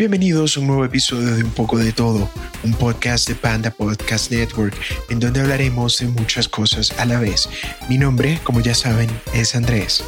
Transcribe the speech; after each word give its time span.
Bienvenidos 0.00 0.56
a 0.56 0.60
un 0.60 0.66
nuevo 0.68 0.82
episodio 0.86 1.36
de 1.36 1.44
Un 1.44 1.50
poco 1.50 1.76
de 1.76 1.92
todo, 1.92 2.30
un 2.64 2.72
podcast 2.72 3.28
de 3.28 3.34
Panda 3.34 3.70
Podcast 3.70 4.30
Network, 4.30 4.74
en 5.10 5.20
donde 5.20 5.42
hablaremos 5.42 5.98
de 5.98 6.06
muchas 6.06 6.48
cosas 6.48 6.98
a 6.98 7.04
la 7.04 7.20
vez. 7.20 7.50
Mi 7.90 7.98
nombre, 7.98 8.40
como 8.42 8.60
ya 8.62 8.74
saben, 8.74 9.10
es 9.34 9.54
Andrés. 9.54 10.02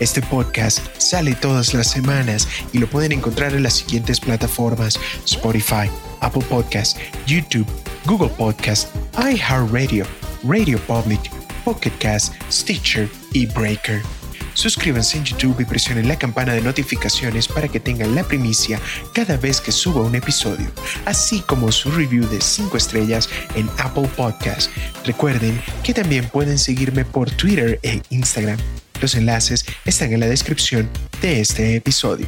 Este 0.00 0.20
podcast 0.20 0.80
sale 0.98 1.34
todas 1.34 1.72
las 1.72 1.86
semanas 1.86 2.46
y 2.74 2.78
lo 2.78 2.86
pueden 2.88 3.12
encontrar 3.12 3.54
en 3.54 3.62
las 3.62 3.72
siguientes 3.72 4.20
plataformas: 4.20 5.00
Spotify, 5.24 5.88
Apple 6.20 6.44
Podcast, 6.50 6.98
YouTube, 7.26 7.66
Google 8.04 8.34
Podcast, 8.36 8.94
iHeartRadio, 9.16 10.04
Radio 10.44 10.78
Public, 10.80 11.30
Pocket 11.64 11.92
Cast, 11.98 12.34
Stitcher 12.50 13.08
y 13.32 13.46
Breaker. 13.46 14.02
Suscríbanse 14.54 15.18
en 15.18 15.24
YouTube 15.24 15.60
y 15.60 15.64
presionen 15.64 16.08
la 16.08 16.18
campana 16.18 16.54
de 16.54 16.60
notificaciones 16.60 17.48
para 17.48 17.68
que 17.68 17.80
tengan 17.80 18.14
la 18.14 18.24
primicia 18.24 18.80
cada 19.14 19.36
vez 19.36 19.60
que 19.60 19.72
suba 19.72 20.02
un 20.02 20.14
episodio, 20.14 20.70
así 21.06 21.40
como 21.40 21.72
su 21.72 21.90
review 21.90 22.28
de 22.28 22.40
5 22.40 22.76
estrellas 22.76 23.28
en 23.54 23.68
Apple 23.78 24.08
Podcast. 24.16 24.70
Recuerden 25.04 25.60
que 25.82 25.94
también 25.94 26.28
pueden 26.28 26.58
seguirme 26.58 27.04
por 27.04 27.30
Twitter 27.30 27.78
e 27.82 28.02
Instagram. 28.10 28.58
Los 29.00 29.14
enlaces 29.14 29.64
están 29.84 30.12
en 30.12 30.20
la 30.20 30.26
descripción 30.26 30.88
de 31.20 31.40
este 31.40 31.76
episodio. 31.76 32.26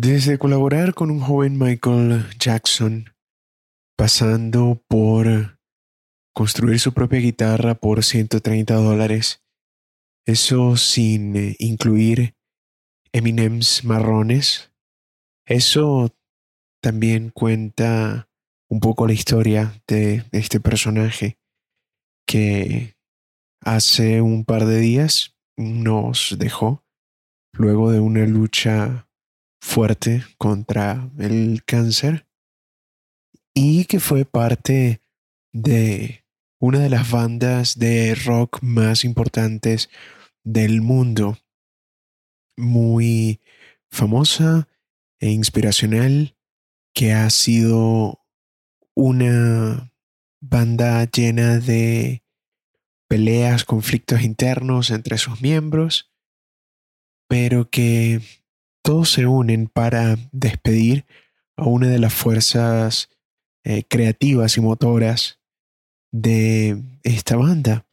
Desde 0.00 0.38
colaborar 0.38 0.94
con 0.94 1.10
un 1.10 1.18
joven 1.20 1.58
Michael 1.58 2.26
Jackson, 2.38 3.10
pasando 3.98 4.80
por 4.86 5.58
construir 6.32 6.78
su 6.78 6.94
propia 6.94 7.18
guitarra 7.18 7.74
por 7.74 8.04
130 8.04 8.74
dólares, 8.74 9.44
eso 10.24 10.76
sin 10.76 11.34
eh, 11.34 11.56
incluir 11.58 12.36
Eminems 13.12 13.84
marrones, 13.84 14.72
eso 15.46 16.14
también 16.80 17.30
cuenta 17.30 18.30
un 18.70 18.78
poco 18.78 19.08
la 19.08 19.14
historia 19.14 19.82
de 19.88 20.24
este 20.30 20.60
personaje 20.60 21.36
que 22.24 22.94
hace 23.64 24.20
un 24.20 24.44
par 24.44 24.66
de 24.66 24.78
días 24.78 25.36
nos 25.56 26.36
dejó 26.38 26.84
luego 27.52 27.90
de 27.90 27.98
una 27.98 28.24
lucha 28.26 29.08
fuerte 29.60 30.22
contra 30.38 31.10
el 31.18 31.64
cáncer 31.64 32.27
y 33.60 33.86
que 33.86 33.98
fue 33.98 34.24
parte 34.24 35.02
de 35.52 36.24
una 36.60 36.78
de 36.78 36.90
las 36.90 37.10
bandas 37.10 37.76
de 37.76 38.14
rock 38.14 38.62
más 38.62 39.04
importantes 39.04 39.90
del 40.44 40.80
mundo, 40.80 41.38
muy 42.56 43.40
famosa 43.90 44.68
e 45.18 45.30
inspiracional, 45.30 46.36
que 46.94 47.12
ha 47.12 47.28
sido 47.30 48.24
una 48.94 49.92
banda 50.40 51.04
llena 51.10 51.58
de 51.58 52.22
peleas, 53.08 53.64
conflictos 53.64 54.22
internos 54.22 54.90
entre 54.90 55.18
sus 55.18 55.42
miembros, 55.42 56.12
pero 57.26 57.68
que 57.70 58.20
todos 58.82 59.10
se 59.10 59.26
unen 59.26 59.66
para 59.66 60.16
despedir 60.30 61.06
a 61.56 61.64
una 61.64 61.88
de 61.88 61.98
las 61.98 62.14
fuerzas 62.14 63.10
eh, 63.64 63.84
creativas 63.88 64.56
y 64.56 64.60
motoras 64.60 65.40
de 66.12 66.82
esta 67.02 67.36
banda. 67.36 67.86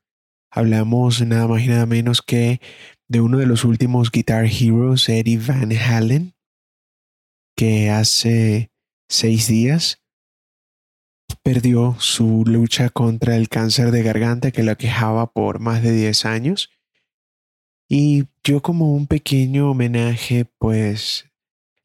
Hablamos 0.51 1.21
nada 1.21 1.47
más 1.47 1.63
y 1.63 1.67
nada 1.67 1.85
menos 1.85 2.21
que 2.21 2.61
de 3.07 3.21
uno 3.21 3.37
de 3.37 3.45
los 3.45 3.65
últimos 3.65 4.11
Guitar 4.11 4.45
Heroes, 4.45 5.09
Eddie 5.09 5.37
Van 5.37 5.71
Halen, 5.71 6.33
que 7.55 7.89
hace 7.89 8.71
seis 9.09 9.47
días 9.47 10.01
perdió 11.43 11.95
su 11.99 12.43
lucha 12.45 12.89
contra 12.89 13.35
el 13.35 13.49
cáncer 13.49 13.91
de 13.91 14.03
garganta 14.03 14.51
que 14.51 14.63
la 14.63 14.75
quejaba 14.75 15.31
por 15.31 15.59
más 15.59 15.83
de 15.83 15.91
10 15.91 16.25
años 16.25 16.69
y 17.87 18.25
yo 18.43 18.61
como 18.61 18.93
un 18.93 19.05
pequeño 19.07 19.69
homenaje, 19.71 20.45
pues 20.57 21.29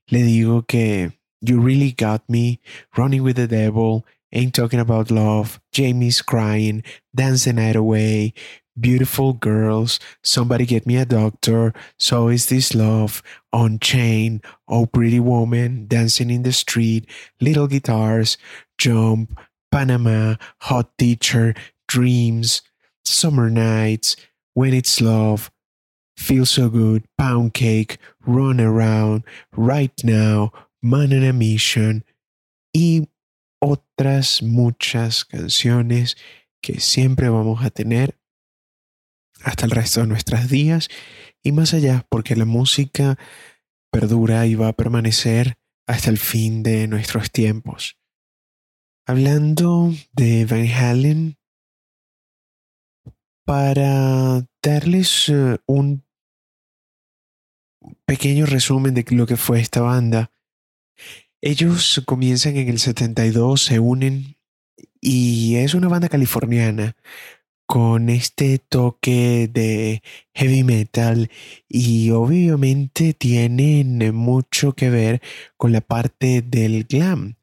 le 0.07 0.23
digo 0.23 0.65
que 0.65 1.20
You 1.41 1.61
Really 1.61 1.93
Got 1.93 2.29
Me, 2.29 2.61
Running 2.97 3.23
with 3.23 3.37
the 3.37 3.47
Devil, 3.47 4.05
Ain't 4.33 4.55
Talking 4.55 4.81
About 4.81 5.11
Love, 5.11 5.61
Jamie's 5.73 6.23
Crying, 6.23 6.83
Dance 7.15 7.45
the 7.45 7.53
Night 7.53 7.77
Away, 7.77 8.35
Beautiful 8.79 9.33
Girls, 9.33 9.99
Somebody 10.23 10.67
Get 10.67 10.87
Me 10.87 10.97
a 10.97 11.05
Doctor, 11.05 11.73
So 11.99 12.29
Is 12.29 12.47
This 12.47 12.75
Love, 12.75 13.23
On 13.53 13.79
Chain, 13.79 14.41
Oh 14.69 14.87
Pretty 14.87 15.21
Woman, 15.21 15.87
Dancing 15.87 16.31
in 16.31 16.43
the 16.43 16.53
Street, 16.53 17.09
Little 17.41 17.67
Guitars, 17.67 18.39
Jump, 18.79 19.39
Panama, 19.73 20.37
Hot 20.63 20.91
Teacher, 20.99 21.55
Dreams, 21.89 22.63
Summer 23.05 23.51
Nights, 23.51 24.17
When 24.55 24.75
It's 24.75 25.01
Love, 25.01 25.51
Feel 26.17 26.47
So 26.47 26.69
Good, 26.69 27.05
Pound 27.19 27.55
Cake, 27.55 27.99
Run 28.27 28.61
Around, 28.61 29.25
Right 29.57 29.93
Now, 30.05 30.53
Man 30.83 31.13
on 31.13 31.25
a 31.25 31.33
Mission 31.33 32.05
y 32.73 33.09
otras 33.61 34.43
muchas 34.43 35.25
canciones 35.25 36.17
que 36.63 36.81
siempre 36.81 37.29
vamos 37.29 37.65
a 37.65 37.71
tener 37.71 38.19
hasta 39.43 39.65
el 39.65 39.71
resto 39.71 40.01
de 40.01 40.07
nuestros 40.07 40.49
días 40.49 40.89
y 41.43 41.53
más 41.53 41.75
allá 41.75 42.07
porque 42.09 42.37
la 42.37 42.45
música 42.45 43.19
perdura 43.91 44.47
y 44.47 44.55
va 44.55 44.69
a 44.69 44.73
permanecer 44.73 45.59
hasta 45.87 46.11
el 46.11 46.19
fin 46.19 46.63
de 46.63 46.87
nuestros 46.87 47.31
tiempos. 47.31 47.99
Hablando 49.07 49.93
de 50.13 50.45
Van 50.45 50.67
Halen, 50.69 51.39
para 53.45 54.47
darles 54.63 55.29
eh, 55.29 55.59
un 55.67 56.05
pequeño 58.05 58.47
resumen 58.47 58.95
de 58.95 59.05
lo 59.11 59.27
que 59.27 59.37
fue 59.37 59.61
esta 59.61 59.81
banda. 59.81 60.31
Ellos 61.43 62.03
comienzan 62.05 62.57
en 62.57 62.69
el 62.69 62.79
72, 62.79 63.63
se 63.63 63.79
unen 63.79 64.37
y 65.01 65.57
es 65.57 65.75
una 65.75 65.89
banda 65.89 66.09
californiana 66.09 66.97
con 67.67 68.11
este 68.11 68.59
toque 68.59 69.49
de 69.51 70.03
heavy 70.35 70.65
metal 70.65 71.31
y 71.69 72.11
obviamente 72.11 73.15
tienen 73.15 74.15
mucho 74.15 74.73
que 74.73 74.91
ver 74.91 75.23
con 75.57 75.73
la 75.73 75.81
parte 75.81 76.43
del 76.43 76.85
glam. 76.85 77.37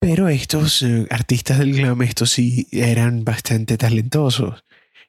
Pero 0.00 0.28
estos 0.28 0.82
eh, 0.82 1.06
artistas 1.10 1.58
del 1.58 1.74
glam, 1.74 2.02
estos 2.02 2.30
sí 2.30 2.66
eran 2.72 3.24
bastante 3.24 3.76
talentosos. 3.76 4.64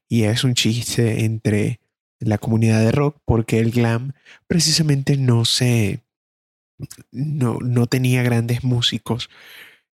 Y 0.07 0.23
es 0.23 0.43
un 0.43 0.53
chiste 0.53 1.25
entre 1.25 1.79
la 2.19 2.37
comunidad 2.37 2.81
de 2.81 2.91
rock 2.91 3.17
porque 3.25 3.59
el 3.59 3.71
glam 3.71 4.13
precisamente 4.47 5.17
no 5.17 5.45
se 5.45 6.04
no, 7.11 7.57
no 7.61 7.87
tenía 7.87 8.23
grandes 8.23 8.63
músicos 8.63 9.29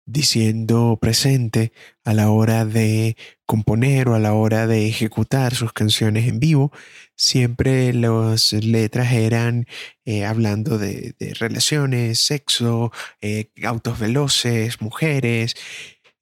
diciendo 0.07 0.97
presente 0.99 1.73
a 2.05 2.13
la 2.13 2.31
hora 2.31 2.65
de 2.65 3.17
componer 3.45 4.07
o 4.07 4.15
a 4.15 4.19
la 4.19 4.33
hora 4.33 4.65
de 4.65 4.87
ejecutar 4.87 5.53
sus 5.53 5.73
canciones 5.73 6.27
en 6.27 6.39
vivo, 6.39 6.71
siempre 7.15 7.93
las 7.93 8.53
letras 8.53 9.11
eran 9.11 9.67
eh, 10.05 10.25
hablando 10.25 10.77
de, 10.77 11.13
relaciones, 11.39 12.19
sexo, 12.19 12.91
eh, 13.21 13.51
autos 13.63 13.99
veloces, 13.99 14.81
mujeres, 14.81 15.55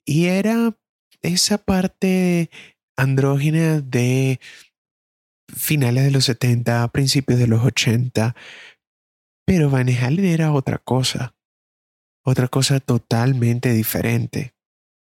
y 0.04 0.26
era 0.26 0.76
esa 1.22 1.60
parte 1.60 2.50
andrógina 2.98 3.82
de 3.82 4.40
finales 5.56 6.06
de 6.06 6.12
los 6.12 6.26
70, 6.26 6.88
principios 6.90 7.40
de 7.40 7.48
los 7.48 7.64
80, 7.64 8.36
pero 9.46 9.70
Van 9.70 9.90
Halen 9.90 10.26
era 10.26 10.52
otra 10.52 10.80
cosa, 10.80 11.36
otra 12.24 12.48
cosa 12.48 12.80
totalmente 12.80 13.72
diferente. 13.72 14.54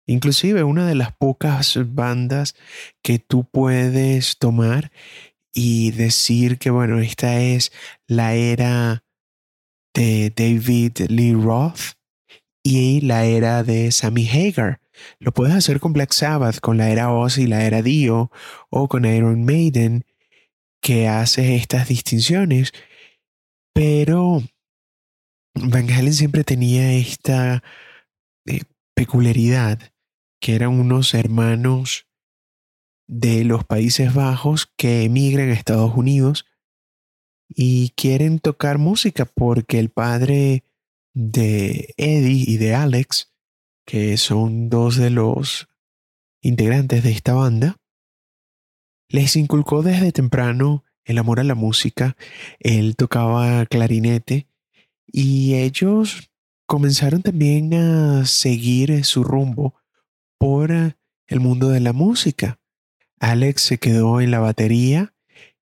Inclusive 0.06 0.62
una 0.64 0.86
de 0.86 0.94
las 0.94 1.14
pocas 1.14 1.78
bandas 1.94 2.54
que 3.02 3.18
tú 3.18 3.44
puedes 3.44 4.38
tomar 4.38 4.90
y 5.52 5.90
decir 5.90 6.58
que, 6.58 6.70
bueno, 6.70 6.98
esta 6.98 7.40
es 7.40 7.72
la 8.06 8.34
era 8.34 9.04
de 9.94 10.32
David 10.34 10.98
Lee 11.08 11.34
Roth 11.34 11.98
y 12.62 13.00
la 13.00 13.24
era 13.24 13.62
de 13.64 13.90
Sammy 13.92 14.28
Hagar. 14.28 14.80
Lo 15.18 15.32
puedes 15.32 15.54
hacer 15.54 15.80
con 15.80 15.92
Black 15.92 16.12
Sabbath, 16.12 16.60
con 16.60 16.76
la 16.76 16.90
era 16.90 17.12
Ozzy, 17.12 17.46
la 17.46 17.64
era 17.64 17.82
Dio, 17.82 18.30
o 18.70 18.88
con 18.88 19.04
Iron 19.04 19.44
Maiden, 19.44 20.04
que 20.80 21.08
hace 21.08 21.56
estas 21.56 21.88
distinciones, 21.88 22.72
pero 23.78 24.42
Van 25.54 25.88
Halen 25.88 26.12
siempre 26.12 26.42
tenía 26.42 26.94
esta 26.94 27.62
eh, 28.44 28.62
peculiaridad, 28.92 29.78
que 30.40 30.56
eran 30.56 30.80
unos 30.80 31.14
hermanos 31.14 32.08
de 33.06 33.44
los 33.44 33.64
Países 33.64 34.14
Bajos 34.14 34.66
que 34.76 35.04
emigran 35.04 35.50
a 35.50 35.52
Estados 35.52 35.94
Unidos 35.94 36.44
y 37.48 37.90
quieren 37.90 38.40
tocar 38.40 38.78
música 38.78 39.26
porque 39.26 39.78
el 39.78 39.90
padre 39.90 40.64
de 41.14 41.94
Eddie 41.98 42.46
y 42.48 42.56
de 42.56 42.74
Alex, 42.74 43.32
que 43.86 44.16
son 44.16 44.70
dos 44.70 44.96
de 44.96 45.10
los 45.10 45.68
integrantes 46.42 47.04
de 47.04 47.12
esta 47.12 47.34
banda, 47.34 47.76
les 49.08 49.36
inculcó 49.36 49.84
desde 49.84 50.10
temprano 50.10 50.82
el 51.08 51.18
amor 51.18 51.40
a 51.40 51.44
la 51.44 51.56
música. 51.56 52.16
Él 52.60 52.94
tocaba 52.94 53.66
clarinete 53.66 54.46
y 55.06 55.54
ellos 55.54 56.30
comenzaron 56.66 57.22
también 57.22 57.74
a 57.74 58.26
seguir 58.26 59.04
su 59.04 59.24
rumbo 59.24 59.74
por 60.38 60.70
el 60.70 61.40
mundo 61.40 61.70
de 61.70 61.80
la 61.80 61.92
música. 61.92 62.60
Alex 63.18 63.62
se 63.62 63.78
quedó 63.78 64.20
en 64.20 64.30
la 64.30 64.38
batería 64.38 65.14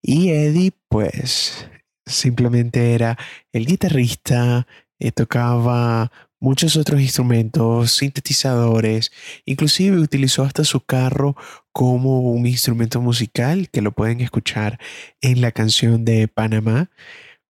y 0.03 0.31
Eddie 0.31 0.73
pues 0.89 1.69
simplemente 2.05 2.95
era 2.95 3.17
el 3.53 3.67
guitarrista, 3.67 4.67
eh, 4.99 5.13
tocaba 5.13 6.11
muchos 6.39 6.77
otros 6.77 7.01
instrumentos, 7.01 7.93
sintetizadores, 7.93 9.11
inclusive 9.45 9.99
utilizó 9.99 10.43
hasta 10.43 10.65
su 10.65 10.81
carro 10.81 11.37
como 11.77 12.21
un 12.21 12.47
instrumento 12.47 13.03
musical 13.03 13.69
que 13.69 13.83
lo 13.83 13.93
pueden 13.93 14.23
escuchar 14.23 14.81
en 15.21 15.43
la 15.43 15.53
canción 15.53 16.07
de 16.07 16.27
Panamá. 16.27 16.89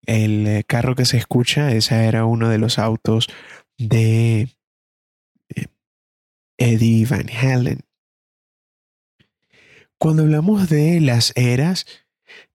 El 0.04 0.48
eh, 0.48 0.64
carro 0.66 0.96
que 0.96 1.04
se 1.04 1.16
escucha, 1.16 1.70
ese 1.70 1.94
era 2.06 2.24
uno 2.24 2.48
de 2.48 2.58
los 2.58 2.80
autos 2.80 3.28
de 3.78 4.48
eh, 5.54 5.66
Eddie 6.58 7.06
Van 7.06 7.30
Halen. 7.30 7.82
Cuando 9.96 10.24
hablamos 10.24 10.68
de 10.68 11.00
las 11.00 11.32
eras, 11.36 11.86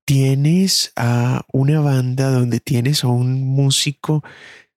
tienes 0.03 0.91
a 0.97 1.45
una 1.53 1.79
banda 1.79 2.31
donde 2.31 2.59
tienes 2.59 3.05
a 3.05 3.07
un 3.07 3.47
músico 3.47 4.25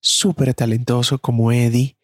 súper 0.00 0.54
talentoso 0.54 1.18
como 1.18 1.50
Eddie, 1.50 1.96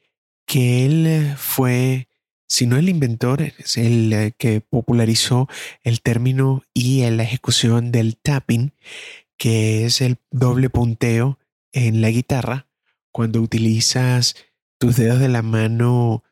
que 0.47 0.85
él 0.85 1.35
fue, 1.37 2.09
si 2.51 2.67
no 2.67 2.77
el 2.77 2.89
inventor, 2.89 3.43
es 3.43 3.77
el 3.77 4.13
eh, 4.13 4.35
que 4.37 4.61
popularizó 4.61 5.49
el 5.85 6.03
término 6.03 6.65
y 6.75 7.09
la 7.09 7.23
ejecución 7.23 7.93
del 7.93 8.17
tapping, 8.17 8.73
que 9.39 9.85
es 9.87 10.01
el 10.01 10.19
doble 10.33 10.69
punteo 10.69 11.39
en 11.73 12.01
la 12.01 12.11
guitarra, 12.11 12.67
cuando 13.13 13.41
utilizas 13.41 14.35
tus 14.81 14.97
dedos 14.97 15.21
de 15.21 15.29
la 15.29 15.43
mano 15.43 16.25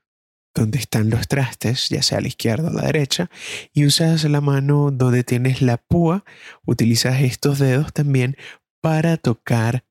donde 0.56 0.80
están 0.80 1.08
los 1.08 1.28
trastes, 1.28 1.88
ya 1.88 2.02
sea 2.02 2.18
a 2.18 2.20
la 2.20 2.28
izquierda 2.28 2.66
o 2.66 2.70
a 2.72 2.74
la 2.74 2.86
derecha, 2.86 3.30
y 3.72 3.86
usas 3.86 4.24
la 4.24 4.40
mano 4.40 4.90
donde 4.90 5.22
tienes 5.22 5.62
la 5.62 5.76
púa, 5.76 6.24
utilizas 6.66 7.22
estos 7.22 7.60
dedos 7.60 7.92
también 7.92 8.36
para 8.80 9.18
tocar 9.18 9.84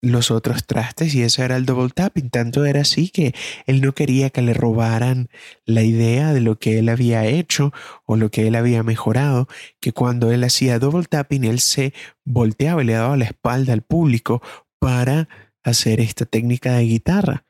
los 0.00 0.30
otros 0.30 0.64
trastes 0.66 1.14
y 1.14 1.22
eso 1.22 1.42
era 1.42 1.56
el 1.56 1.66
double 1.66 1.90
tapping. 1.90 2.30
Tanto 2.30 2.64
era 2.64 2.82
así 2.82 3.08
que 3.08 3.34
él 3.66 3.80
no 3.80 3.94
quería 3.94 4.30
que 4.30 4.42
le 4.42 4.54
robaran 4.54 5.28
la 5.64 5.82
idea 5.82 6.32
de 6.32 6.40
lo 6.40 6.58
que 6.58 6.78
él 6.78 6.88
había 6.88 7.24
hecho 7.26 7.72
o 8.04 8.16
lo 8.16 8.30
que 8.30 8.46
él 8.46 8.54
había 8.54 8.82
mejorado, 8.82 9.48
que 9.80 9.92
cuando 9.92 10.30
él 10.30 10.44
hacía 10.44 10.78
double 10.78 11.06
tapping 11.06 11.44
él 11.44 11.60
se 11.60 11.92
volteaba 12.24 12.82
y 12.82 12.86
le 12.86 12.92
daba 12.94 13.16
la 13.16 13.24
espalda 13.24 13.72
al 13.72 13.82
público 13.82 14.42
para 14.78 15.28
hacer 15.62 16.00
esta 16.00 16.24
técnica 16.24 16.72
de 16.72 16.84
guitarra. 16.84 17.44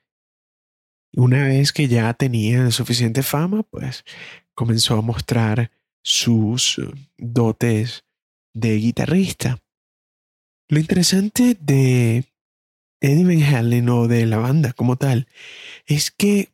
Una 1.14 1.44
vez 1.44 1.72
que 1.72 1.88
ya 1.88 2.12
tenía 2.14 2.70
suficiente 2.70 3.22
fama, 3.22 3.62
pues 3.62 4.04
comenzó 4.54 4.96
a 4.96 5.02
mostrar 5.02 5.70
sus 6.02 6.80
dotes 7.16 8.04
de 8.54 8.76
guitarrista. 8.76 9.58
Lo 10.68 10.78
interesante 10.78 11.56
de 11.60 12.24
Eddie 13.00 13.24
Van 13.24 13.42
Halen 13.42 13.88
o 13.88 14.08
de 14.08 14.26
la 14.26 14.38
banda 14.38 14.72
como 14.72 14.96
tal 14.96 15.28
es 15.86 16.10
que 16.10 16.52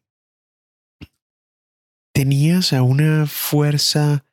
tenías 2.13 2.73
a 2.73 2.83
una 2.83 3.27
fuerza 3.27 4.25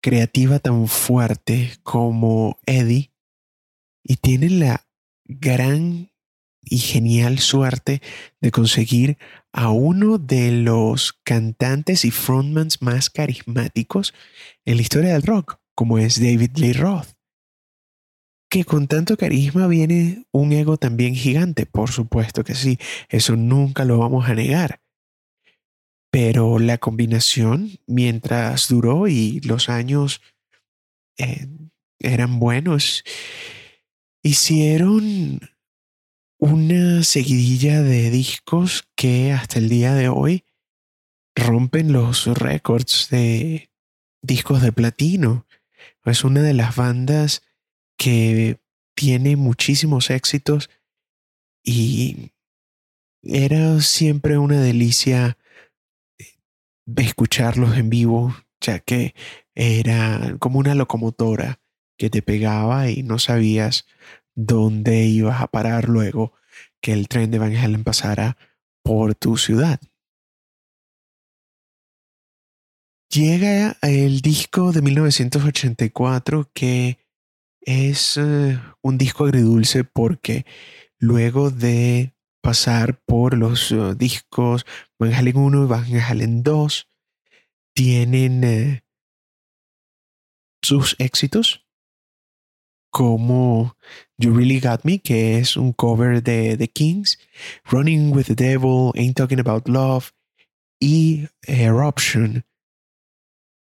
creativa 0.00 0.58
tan 0.58 0.88
fuerte 0.88 1.72
como 1.82 2.58
Eddie 2.66 3.12
y 4.02 4.16
tiene 4.16 4.50
la 4.50 4.86
gran 5.24 6.10
y 6.62 6.78
genial 6.78 7.38
suerte 7.38 8.02
de 8.40 8.50
conseguir 8.50 9.18
a 9.52 9.70
uno 9.70 10.18
de 10.18 10.52
los 10.52 11.12
cantantes 11.24 12.04
y 12.04 12.10
frontmans 12.10 12.82
más 12.82 13.10
carismáticos 13.10 14.14
en 14.64 14.76
la 14.76 14.82
historia 14.82 15.12
del 15.12 15.22
rock, 15.22 15.60
como 15.74 15.98
es 15.98 16.20
David 16.20 16.56
Lee 16.56 16.72
Roth. 16.72 17.17
Que 18.50 18.64
con 18.64 18.86
tanto 18.86 19.16
carisma 19.16 19.66
viene 19.66 20.24
un 20.32 20.52
ego 20.52 20.78
también 20.78 21.14
gigante, 21.14 21.66
por 21.66 21.90
supuesto 21.90 22.44
que 22.44 22.54
sí, 22.54 22.78
eso 23.08 23.36
nunca 23.36 23.84
lo 23.84 23.98
vamos 23.98 24.28
a 24.28 24.34
negar. 24.34 24.80
Pero 26.10 26.58
la 26.58 26.78
combinación, 26.78 27.78
mientras 27.86 28.68
duró 28.68 29.08
y 29.08 29.40
los 29.40 29.68
años 29.68 30.22
eh, 31.18 31.46
eran 31.98 32.38
buenos, 32.38 33.04
hicieron 34.22 35.40
una 36.38 37.02
seguidilla 37.02 37.82
de 37.82 38.10
discos 38.10 38.88
que 38.94 39.32
hasta 39.32 39.58
el 39.58 39.68
día 39.68 39.94
de 39.94 40.08
hoy 40.08 40.44
rompen 41.34 41.92
los 41.92 42.26
récords 42.26 43.08
de 43.10 43.70
discos 44.22 44.62
de 44.62 44.72
platino. 44.72 45.46
Es 46.04 46.24
una 46.24 46.42
de 46.42 46.54
las 46.54 46.76
bandas 46.76 47.42
que 47.98 48.60
tiene 48.94 49.36
muchísimos 49.36 50.08
éxitos 50.08 50.70
y 51.62 52.32
era 53.22 53.80
siempre 53.82 54.38
una 54.38 54.60
delicia 54.60 55.36
escucharlos 56.96 57.76
en 57.76 57.90
vivo, 57.90 58.34
ya 58.60 58.78
que 58.78 59.14
era 59.54 60.36
como 60.38 60.58
una 60.58 60.74
locomotora 60.74 61.60
que 61.98 62.10
te 62.10 62.22
pegaba 62.22 62.90
y 62.90 63.02
no 63.02 63.18
sabías 63.18 63.86
dónde 64.34 65.04
ibas 65.04 65.42
a 65.42 65.48
parar 65.48 65.88
luego 65.88 66.32
que 66.80 66.92
el 66.92 67.08
tren 67.08 67.30
de 67.30 67.38
Van 67.38 67.56
Halen 67.56 67.84
pasara 67.84 68.36
por 68.82 69.14
tu 69.14 69.36
ciudad. 69.36 69.80
Llega 73.10 73.76
el 73.82 74.20
disco 74.20 74.70
de 74.72 74.82
1984 74.82 76.50
que 76.52 76.98
es 77.68 78.16
eh, 78.16 78.58
un 78.80 78.96
disco 78.96 79.26
agridulce 79.26 79.84
porque 79.84 80.46
luego 80.98 81.50
de 81.50 82.14
pasar 82.40 83.02
por 83.04 83.36
los 83.36 83.70
eh, 83.72 83.94
discos 83.94 84.64
Van 84.98 85.12
Halen 85.12 85.36
1 85.36 85.64
y 85.64 85.66
Van 85.66 85.84
Halen 85.84 86.42
2 86.42 86.88
tienen 87.74 88.42
eh, 88.42 88.84
sus 90.62 90.96
éxitos 90.98 91.66
como 92.90 93.76
You 94.16 94.32
Really 94.34 94.60
Got 94.60 94.84
Me, 94.84 95.00
que 95.00 95.38
es 95.38 95.54
un 95.58 95.74
cover 95.74 96.22
de 96.22 96.56
The 96.56 96.68
Kings, 96.68 97.18
Running 97.70 98.16
with 98.16 98.24
the 98.24 98.34
Devil, 98.34 98.92
Ain't 98.94 99.14
Talking 99.14 99.40
About 99.40 99.68
Love 99.68 100.12
y 100.80 101.28
Eruption, 101.46 102.46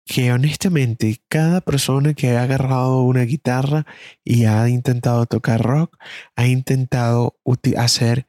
que 0.08 0.32
honestamente 0.32 1.22
cada 1.28 1.62
persona 1.62 2.14
que 2.14 2.32
ha 2.32 2.44
agarrado 2.44 3.02
una 3.02 3.24
guitarra 3.24 3.86
y 4.24 4.46
ha 4.46 4.68
intentado 4.70 5.26
tocar 5.26 5.62
rock, 5.62 5.98
ha 6.36 6.48
intentado 6.48 7.38
hacer 7.76 8.26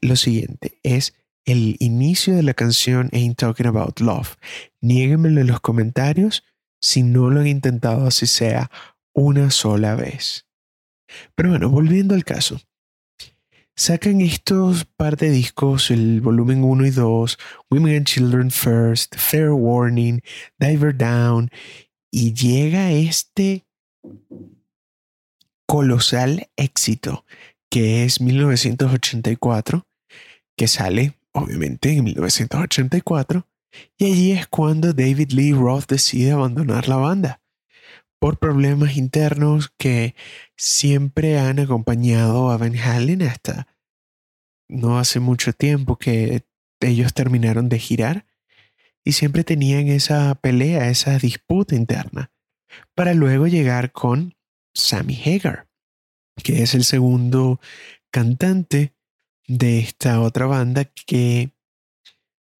lo 0.00 0.14
siguiente, 0.14 0.78
es 0.84 1.14
el 1.44 1.76
inicio 1.80 2.36
de 2.36 2.42
la 2.42 2.54
canción 2.54 3.08
Ain't 3.12 3.36
Talking 3.36 3.66
About 3.66 4.00
Love. 4.00 4.36
Niéguenmelo 4.80 5.40
en 5.40 5.48
los 5.48 5.60
comentarios 5.60 6.44
si 6.80 7.02
no 7.02 7.30
lo 7.30 7.40
han 7.40 7.48
intentado 7.48 8.06
así 8.06 8.26
sea 8.26 8.70
una 9.12 9.50
sola 9.50 9.96
vez. 9.96 10.46
Pero 11.34 11.50
bueno, 11.50 11.68
volviendo 11.70 12.14
al 12.14 12.24
caso. 12.24 12.60
Sacan 13.78 14.20
estos 14.20 14.86
par 14.96 15.16
de 15.16 15.30
discos, 15.30 15.92
el 15.92 16.20
volumen 16.20 16.64
1 16.64 16.86
y 16.86 16.90
2, 16.90 17.38
Women 17.70 17.96
and 17.98 18.06
Children 18.06 18.50
First, 18.50 19.14
Fair 19.16 19.52
Warning, 19.52 20.20
Diver 20.58 20.96
Down, 20.96 21.48
y 22.10 22.34
llega 22.34 22.90
este 22.90 23.64
colosal 25.64 26.48
éxito 26.56 27.24
que 27.70 28.02
es 28.02 28.20
1984, 28.20 29.86
que 30.56 30.66
sale 30.66 31.14
obviamente 31.30 31.92
en 31.92 32.02
1984, 32.02 33.46
y 33.96 34.06
allí 34.06 34.32
es 34.32 34.48
cuando 34.48 34.92
David 34.92 35.30
Lee 35.30 35.52
Roth 35.52 35.86
decide 35.86 36.32
abandonar 36.32 36.88
la 36.88 36.96
banda 36.96 37.40
por 38.18 38.38
problemas 38.38 38.96
internos 38.96 39.72
que 39.78 40.14
siempre 40.56 41.38
han 41.38 41.58
acompañado 41.58 42.50
a 42.50 42.56
Van 42.56 42.76
Halen 42.76 43.22
hasta 43.22 43.68
no 44.68 44.98
hace 44.98 45.20
mucho 45.20 45.52
tiempo 45.52 45.96
que 45.96 46.44
ellos 46.80 47.14
terminaron 47.14 47.68
de 47.68 47.78
girar 47.78 48.26
y 49.04 49.12
siempre 49.12 49.44
tenían 49.44 49.88
esa 49.88 50.34
pelea, 50.34 50.90
esa 50.90 51.18
disputa 51.18 51.74
interna, 51.74 52.30
para 52.94 53.14
luego 53.14 53.46
llegar 53.46 53.92
con 53.92 54.34
Sammy 54.74 55.18
Hagar, 55.24 55.68
que 56.42 56.62
es 56.62 56.74
el 56.74 56.84
segundo 56.84 57.60
cantante 58.10 58.94
de 59.46 59.78
esta 59.78 60.20
otra 60.20 60.46
banda 60.46 60.84
que 60.84 61.52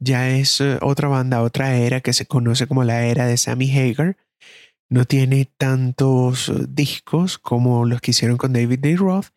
ya 0.00 0.30
es 0.30 0.60
eh, 0.60 0.78
otra 0.80 1.08
banda, 1.08 1.42
otra 1.42 1.76
era 1.76 2.00
que 2.00 2.12
se 2.12 2.26
conoce 2.26 2.66
como 2.66 2.84
la 2.84 3.04
era 3.04 3.26
de 3.26 3.36
Sammy 3.36 3.70
Hagar. 3.70 4.16
No 4.90 5.04
tiene 5.04 5.50
tantos 5.56 6.48
eh, 6.48 6.66
discos 6.68 7.38
como 7.38 7.84
los 7.84 8.00
que 8.00 8.12
hicieron 8.12 8.36
con 8.36 8.52
David 8.52 8.84
Lee 8.84 8.96
Roth, 8.96 9.28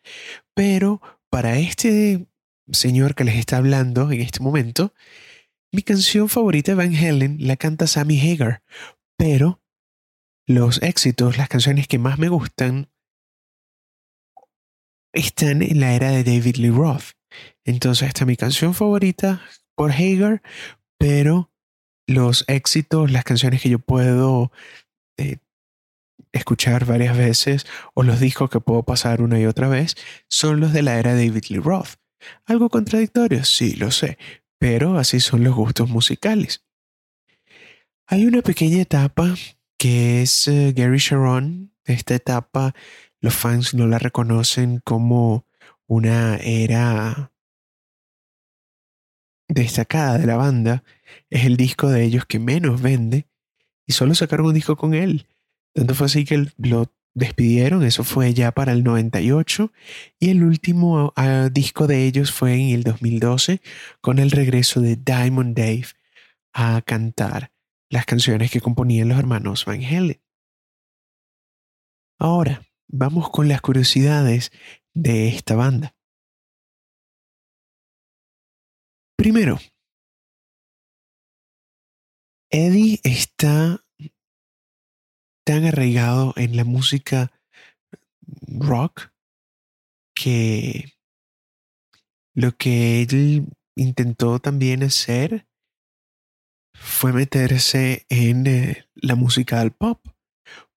pero 0.54 1.00
para 1.30 1.58
este 1.58 2.26
señor 2.70 3.14
que 3.14 3.24
les 3.24 3.36
está 3.36 3.58
hablando 3.58 4.10
en 4.10 4.20
este 4.20 4.40
momento, 4.40 4.94
mi 5.72 5.82
canción 5.82 6.28
favorita 6.28 6.72
de 6.72 6.76
Van 6.76 6.94
Halen 6.94 7.36
la 7.40 7.56
canta 7.56 7.86
Sammy 7.86 8.20
Hagar, 8.20 8.62
pero 9.16 9.62
los 10.46 10.82
éxitos, 10.82 11.38
las 11.38 11.48
canciones 11.48 11.88
que 11.88 11.98
más 11.98 12.18
me 12.18 12.28
gustan, 12.28 12.90
están 15.14 15.62
en 15.62 15.80
la 15.80 15.94
era 15.94 16.10
de 16.10 16.24
David 16.24 16.56
Lee 16.56 16.70
Roth. 16.70 17.12
Entonces, 17.64 18.08
esta 18.08 18.24
es 18.24 18.26
mi 18.26 18.36
canción 18.36 18.74
favorita 18.74 19.42
por 19.74 19.92
Hagar, 19.92 20.42
pero 20.98 21.50
los 22.06 22.44
éxitos, 22.48 23.10
las 23.10 23.24
canciones 23.24 23.62
que 23.62 23.70
yo 23.70 23.78
puedo 23.78 24.52
eh, 25.16 25.38
escuchar 26.32 26.86
varias 26.86 27.16
veces 27.16 27.66
o 27.94 28.02
los 28.02 28.20
discos 28.20 28.50
que 28.50 28.60
puedo 28.60 28.82
pasar 28.82 29.22
una 29.22 29.38
y 29.38 29.46
otra 29.46 29.68
vez 29.68 29.96
son 30.28 30.60
los 30.60 30.72
de 30.72 30.82
la 30.82 30.98
era 30.98 31.14
David 31.14 31.44
Lee 31.48 31.58
Roth. 31.58 31.96
Algo 32.44 32.68
contradictorio, 32.68 33.44
sí, 33.44 33.74
lo 33.74 33.90
sé, 33.90 34.18
pero 34.58 34.98
así 34.98 35.20
son 35.20 35.44
los 35.44 35.54
gustos 35.54 35.88
musicales. 35.88 36.64
Hay 38.06 38.26
una 38.26 38.42
pequeña 38.42 38.80
etapa 38.80 39.34
que 39.78 40.22
es 40.22 40.46
eh, 40.48 40.72
Gary 40.76 40.98
Sharon. 40.98 41.72
Esta 41.84 42.14
etapa 42.14 42.74
los 43.20 43.34
fans 43.34 43.74
no 43.74 43.86
la 43.86 43.98
reconocen 43.98 44.80
como 44.84 45.46
una 45.86 46.36
era 46.36 47.32
destacada 49.48 50.18
de 50.18 50.26
la 50.26 50.36
banda. 50.36 50.84
Es 51.30 51.44
el 51.44 51.56
disco 51.56 51.88
de 51.88 52.04
ellos 52.04 52.26
que 52.26 52.38
menos 52.38 52.80
vende 52.80 53.28
solo 53.92 54.14
sacaron 54.14 54.46
un 54.46 54.54
disco 54.54 54.76
con 54.76 54.94
él. 54.94 55.26
Tanto 55.74 55.94
fue 55.94 56.06
así 56.06 56.24
que 56.24 56.46
lo 56.58 56.92
despidieron, 57.14 57.82
eso 57.82 58.04
fue 58.04 58.32
ya 58.34 58.52
para 58.52 58.72
el 58.72 58.84
98 58.84 59.72
y 60.18 60.30
el 60.30 60.44
último 60.44 61.12
ah, 61.16 61.50
disco 61.52 61.86
de 61.86 62.06
ellos 62.06 62.32
fue 62.32 62.54
en 62.54 62.70
el 62.70 62.84
2012 62.84 63.60
con 64.00 64.18
el 64.18 64.30
regreso 64.30 64.80
de 64.80 64.96
Diamond 64.96 65.56
Dave 65.56 65.86
a 66.54 66.80
cantar 66.82 67.52
las 67.90 68.06
canciones 68.06 68.50
que 68.50 68.60
componían 68.60 69.08
los 69.08 69.18
hermanos 69.18 69.64
Van 69.66 69.84
Halen. 69.84 70.20
Ahora, 72.18 72.62
vamos 72.88 73.30
con 73.30 73.48
las 73.48 73.60
curiosidades 73.60 74.52
de 74.94 75.28
esta 75.28 75.54
banda. 75.56 75.94
Primero, 79.16 79.58
Eddie 82.50 83.00
está 83.42 83.84
tan 85.44 85.64
arraigado 85.64 86.32
en 86.36 86.56
la 86.56 86.62
música 86.62 87.32
rock 88.46 89.10
que 90.14 90.92
lo 92.36 92.52
que 92.52 93.02
él 93.02 93.48
intentó 93.74 94.38
también 94.38 94.84
hacer 94.84 95.48
fue 96.72 97.12
meterse 97.12 98.06
en 98.10 98.46
eh, 98.46 98.86
la 98.94 99.16
música 99.16 99.58
del 99.58 99.72
pop, 99.72 100.00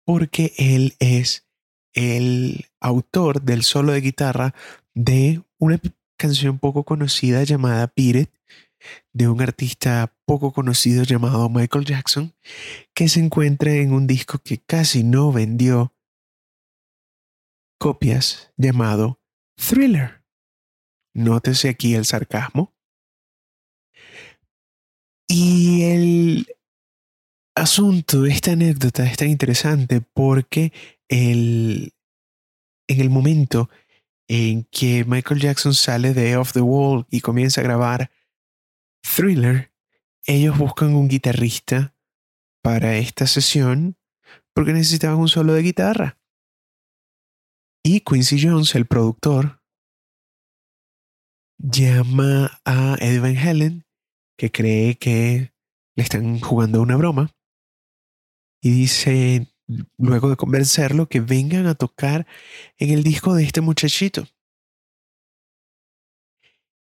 porque 0.03 0.53
él 0.57 0.95
es 0.97 1.47
el 1.93 2.65
autor 2.79 3.43
del 3.43 3.61
solo 3.61 3.91
de 3.91 4.01
guitarra 4.01 4.55
de 4.95 5.43
una 5.59 5.79
canción 6.17 6.57
poco 6.57 6.83
conocida 6.83 7.43
llamada 7.43 7.93
Beat 7.95 8.34
de 9.13 9.27
un 9.27 9.41
artista 9.41 10.13
poco 10.25 10.51
conocido 10.53 11.03
llamado 11.03 11.49
Michael 11.49 11.85
Jackson, 11.85 12.33
que 12.93 13.09
se 13.09 13.19
encuentra 13.19 13.73
en 13.73 13.93
un 13.93 14.07
disco 14.07 14.39
que 14.39 14.59
casi 14.59 15.03
no 15.03 15.31
vendió 15.31 15.93
copias 17.79 18.51
llamado 18.57 19.19
Thriller. 19.55 20.23
Nótese 21.13 21.69
aquí 21.69 21.95
el 21.95 22.05
sarcasmo. 22.05 22.73
Y 25.27 25.83
el 25.83 26.47
asunto, 27.55 28.25
esta 28.25 28.51
anécdota 28.51 29.05
es 29.05 29.17
tan 29.17 29.29
interesante 29.29 30.01
porque 30.01 30.73
el, 31.07 31.93
en 32.87 33.01
el 33.01 33.09
momento 33.09 33.69
en 34.27 34.63
que 34.71 35.05
Michael 35.05 35.41
Jackson 35.41 35.73
sale 35.73 36.13
de 36.13 36.35
Off 36.37 36.53
the 36.53 36.61
Wall 36.61 37.05
y 37.09 37.21
comienza 37.21 37.61
a 37.61 37.63
grabar 37.63 38.11
Thriller, 39.05 39.71
ellos 40.25 40.57
buscan 40.57 40.95
un 40.95 41.07
guitarrista 41.07 41.95
para 42.61 42.97
esta 42.97 43.27
sesión 43.27 43.97
porque 44.53 44.73
necesitaban 44.73 45.19
un 45.19 45.27
solo 45.27 45.53
de 45.53 45.61
guitarra. 45.61 46.19
Y 47.83 48.01
Quincy 48.01 48.41
Jones, 48.41 48.73
el 48.73 48.87
productor, 48.87 49.61
llama 51.59 52.59
a 52.65 52.95
Eddie 52.99 53.19
Van 53.19 53.37
Halen, 53.37 53.85
que 54.37 54.51
cree 54.51 54.95
que 54.95 55.53
le 55.95 56.03
están 56.03 56.39
jugando 56.39 56.81
una 56.81 56.95
broma, 56.95 57.29
y 58.61 58.71
dice, 58.71 59.53
luego 59.97 60.29
de 60.29 60.35
convencerlo, 60.35 61.07
que 61.07 61.19
vengan 61.19 61.67
a 61.67 61.75
tocar 61.75 62.25
en 62.77 62.89
el 62.89 63.03
disco 63.03 63.35
de 63.35 63.43
este 63.43 63.61
muchachito. 63.61 64.27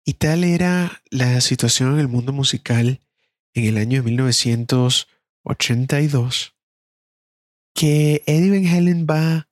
Y 0.05 0.13
tal 0.13 0.43
era 0.43 1.01
la 1.09 1.41
situación 1.41 1.95
en 1.95 1.99
el 1.99 2.07
mundo 2.07 2.31
musical 2.31 3.01
en 3.53 3.65
el 3.65 3.77
año 3.77 4.01
de 4.01 4.05
1982 4.05 6.55
que 7.75 8.23
Eddie 8.25 8.51
Van 8.51 8.67
Halen 8.67 9.05
va, 9.05 9.49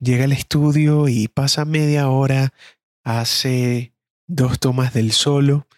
llega 0.00 0.24
al 0.24 0.32
estudio 0.32 1.08
y 1.08 1.28
pasa 1.28 1.64
media 1.64 2.08
hora, 2.08 2.52
hace 3.04 3.94
dos 4.26 4.58
tomas 4.58 4.92
del 4.92 5.12
solo 5.12 5.68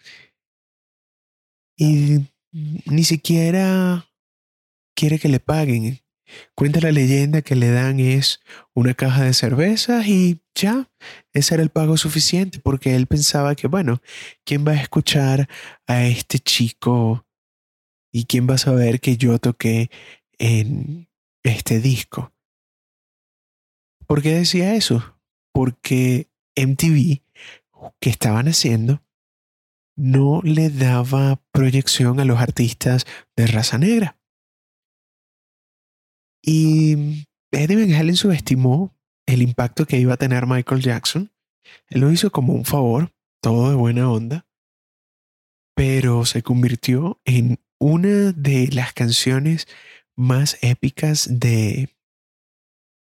y 1.77 2.25
ni 2.51 3.03
siquiera 3.03 4.07
quiere 4.95 5.19
que 5.19 5.29
le 5.29 5.39
paguen. 5.39 6.01
Cuenta 6.55 6.79
la 6.81 6.91
leyenda 6.91 7.41
que 7.41 7.55
le 7.55 7.69
dan 7.69 7.99
es 7.99 8.41
una 8.73 8.93
caja 8.93 9.23
de 9.23 9.33
cervezas 9.33 10.07
y 10.07 10.41
ya, 10.53 10.89
ese 11.33 11.55
era 11.55 11.63
el 11.63 11.69
pago 11.69 11.97
suficiente 11.97 12.59
porque 12.59 12.95
él 12.95 13.07
pensaba 13.07 13.55
que, 13.55 13.67
bueno, 13.67 14.01
¿quién 14.43 14.65
va 14.67 14.71
a 14.71 14.81
escuchar 14.81 15.47
a 15.87 16.05
este 16.05 16.39
chico 16.39 17.25
y 18.11 18.25
quién 18.25 18.47
va 18.49 18.55
a 18.55 18.59
saber 18.59 18.99
que 18.99 19.17
yo 19.17 19.37
toqué 19.39 19.89
en 20.37 21.09
este 21.43 21.79
disco? 21.79 22.33
¿Por 24.07 24.21
qué 24.21 24.33
decía 24.35 24.75
eso? 24.75 25.17
Porque 25.51 26.29
MTV, 26.55 27.21
que 27.99 28.09
estaban 28.09 28.47
haciendo, 28.47 29.03
no 29.95 30.41
le 30.43 30.69
daba 30.69 31.41
proyección 31.51 32.19
a 32.19 32.25
los 32.25 32.39
artistas 32.39 33.05
de 33.35 33.47
raza 33.47 33.77
negra. 33.77 34.17
Y 36.45 37.25
Eddie 37.51 37.75
Van 37.75 37.93
Halen 37.93 38.15
subestimó 38.15 38.95
el 39.25 39.41
impacto 39.41 39.87
que 39.87 39.97
iba 39.97 40.13
a 40.13 40.17
tener 40.17 40.45
Michael 40.45 40.81
Jackson. 40.81 41.31
Él 41.89 42.01
lo 42.01 42.11
hizo 42.11 42.31
como 42.31 42.53
un 42.53 42.65
favor, 42.65 43.11
todo 43.41 43.69
de 43.71 43.75
buena 43.75 44.11
onda, 44.11 44.45
pero 45.75 46.23
se 46.25 46.43
convirtió 46.43 47.19
en 47.25 47.59
una 47.79 48.31
de 48.31 48.69
las 48.71 48.93
canciones 48.93 49.67
más 50.15 50.59
épicas 50.61 51.27
de 51.39 51.89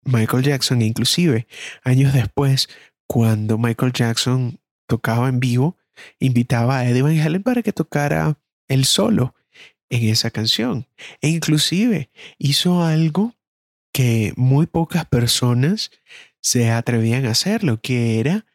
Michael 0.05 0.45
Jackson, 0.45 0.83
inclusive 0.83 1.47
años 1.83 2.13
después, 2.13 2.69
cuando 3.09 3.57
Michael 3.57 3.93
Jackson 3.93 4.61
tocaba 4.87 5.31
en 5.31 5.41
vivo, 5.41 5.79
invitaba 6.19 6.79
a 6.79 6.89
Eddie 6.89 7.03
Van 7.03 7.19
Halen 7.19 7.43
para 7.43 7.63
que 7.63 7.73
tocara 7.73 8.39
el 8.69 8.85
solo 8.85 9.35
en 9.91 10.09
esa 10.09 10.31
canción. 10.31 10.87
E 11.21 11.29
inclusive 11.29 12.11
hizo 12.39 12.83
algo 12.83 13.35
que 13.93 14.33
muy 14.37 14.67
pocas 14.67 15.05
personas 15.05 15.91
se 16.41 16.71
atrevían 16.71 17.27
a 17.27 17.33
hacerlo, 17.33 17.81
que 17.81 18.19
era 18.21 18.47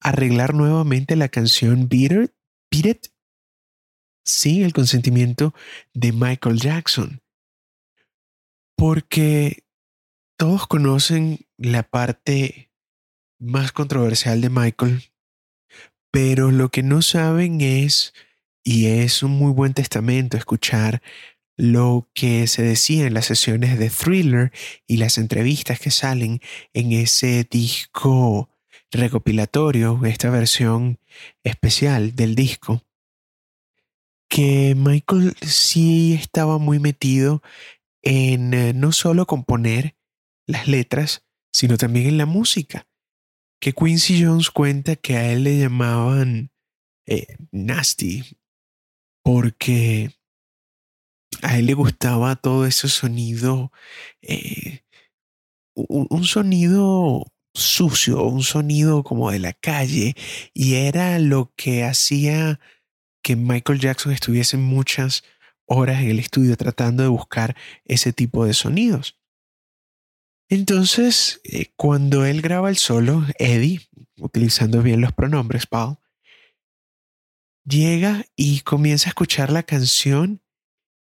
arreglar 0.00 0.54
nuevamente 0.54 1.16
la 1.16 1.28
canción 1.28 1.88
Beat 1.88 2.30
It, 2.70 3.06
sin 4.22 4.62
el 4.62 4.72
consentimiento 4.72 5.54
de 5.92 6.12
Michael 6.12 6.60
Jackson. 6.60 7.22
Porque 8.76 9.64
todos 10.36 10.66
conocen 10.66 11.46
la 11.56 11.82
parte 11.82 12.70
más 13.38 13.72
controversial 13.72 14.40
de 14.40 14.50
Michael, 14.50 15.02
pero 16.10 16.50
lo 16.50 16.70
que 16.70 16.82
no 16.82 17.02
saben 17.02 17.60
es 17.60 18.12
y 18.64 18.86
es 18.86 19.22
un 19.22 19.32
muy 19.32 19.52
buen 19.52 19.74
testamento 19.74 20.36
escuchar 20.36 21.02
lo 21.56 22.08
que 22.14 22.46
se 22.48 22.62
decía 22.62 23.06
en 23.06 23.14
las 23.14 23.26
sesiones 23.26 23.78
de 23.78 23.90
thriller 23.90 24.52
y 24.86 24.96
las 24.96 25.18
entrevistas 25.18 25.78
que 25.78 25.90
salen 25.90 26.40
en 26.72 26.92
ese 26.92 27.46
disco 27.48 28.50
recopilatorio, 28.90 30.00
esta 30.04 30.30
versión 30.30 30.98
especial 31.44 32.16
del 32.16 32.34
disco, 32.34 32.82
que 34.28 34.74
Michael 34.76 35.36
sí 35.42 36.14
estaba 36.14 36.58
muy 36.58 36.80
metido 36.80 37.42
en 38.02 38.52
eh, 38.54 38.72
no 38.72 38.92
solo 38.92 39.26
componer 39.26 39.96
las 40.46 40.66
letras, 40.66 41.24
sino 41.52 41.76
también 41.76 42.06
en 42.06 42.18
la 42.18 42.26
música. 42.26 42.88
Que 43.60 43.72
Quincy 43.72 44.24
Jones 44.24 44.50
cuenta 44.50 44.96
que 44.96 45.16
a 45.16 45.32
él 45.32 45.44
le 45.44 45.58
llamaban 45.58 46.50
eh, 47.06 47.36
Nasty, 47.52 48.24
porque 49.24 50.12
a 51.42 51.58
él 51.58 51.66
le 51.66 51.74
gustaba 51.74 52.36
todo 52.36 52.66
ese 52.66 52.88
sonido, 52.88 53.72
eh, 54.22 54.82
un, 55.74 56.24
sonido 56.24 57.26
sucio, 57.54 58.22
un 58.22 58.42
sonido 58.42 59.02
como 59.02 59.30
de 59.30 59.40
la 59.40 59.54
calle, 59.54 60.14
y 60.52 60.74
era 60.74 61.18
lo 61.18 61.52
que 61.56 61.84
hacía 61.84 62.60
que 63.22 63.34
Michael 63.34 63.80
Jackson 63.80 64.12
estuviese 64.12 64.58
muchas 64.58 65.24
horas 65.66 66.02
en 66.02 66.10
el 66.10 66.18
estudio 66.18 66.56
tratando 66.56 67.02
de 67.02 67.08
buscar 67.08 67.56
ese 67.86 68.12
tipo 68.12 68.44
de 68.44 68.52
sonidos. 68.52 69.18
Entonces, 70.50 71.40
eh, 71.44 71.72
cuando 71.76 72.26
él 72.26 72.42
graba 72.42 72.68
el 72.68 72.76
solo, 72.76 73.24
Eddie, 73.38 73.80
utilizando 74.18 74.82
bien 74.82 75.00
los 75.00 75.12
pronombres, 75.12 75.66
Paul, 75.66 75.96
llega 77.64 78.24
y 78.36 78.60
comienza 78.60 79.08
a 79.08 79.10
escuchar 79.10 79.50
la 79.50 79.62
canción 79.62 80.42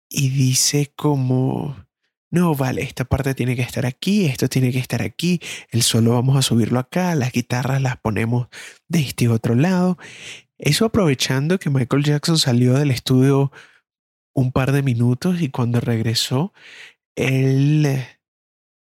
y 0.10 0.30
dice 0.30 0.92
como, 0.96 1.76
no, 2.30 2.56
vale, 2.56 2.82
esta 2.82 3.06
parte 3.06 3.34
tiene 3.34 3.56
que 3.56 3.62
estar 3.62 3.86
aquí, 3.86 4.26
esto 4.26 4.48
tiene 4.50 4.72
que 4.72 4.80
estar 4.80 5.02
aquí, 5.02 5.42
el 5.72 5.82
solo 5.84 6.14
vamos 6.14 6.36
a 6.38 6.42
subirlo 6.42 6.80
acá, 6.80 7.16
las 7.16 7.32
guitarras 7.32 7.82
las 7.82 7.98
ponemos 7.98 8.48
de 8.88 9.00
este 9.00 9.30
otro 9.30 9.56
lado. 9.56 9.98
Eso 10.58 10.86
aprovechando 10.86 11.60
que 11.60 11.70
Michael 11.70 12.04
Jackson 12.04 12.38
salió 12.38 12.74
del 12.74 12.92
estudio 12.92 13.52
un 14.34 14.52
par 14.52 14.72
de 14.72 14.84
minutos 14.84 15.42
y 15.42 15.50
cuando 15.50 15.80
regresó, 15.80 16.54
él, 17.16 17.88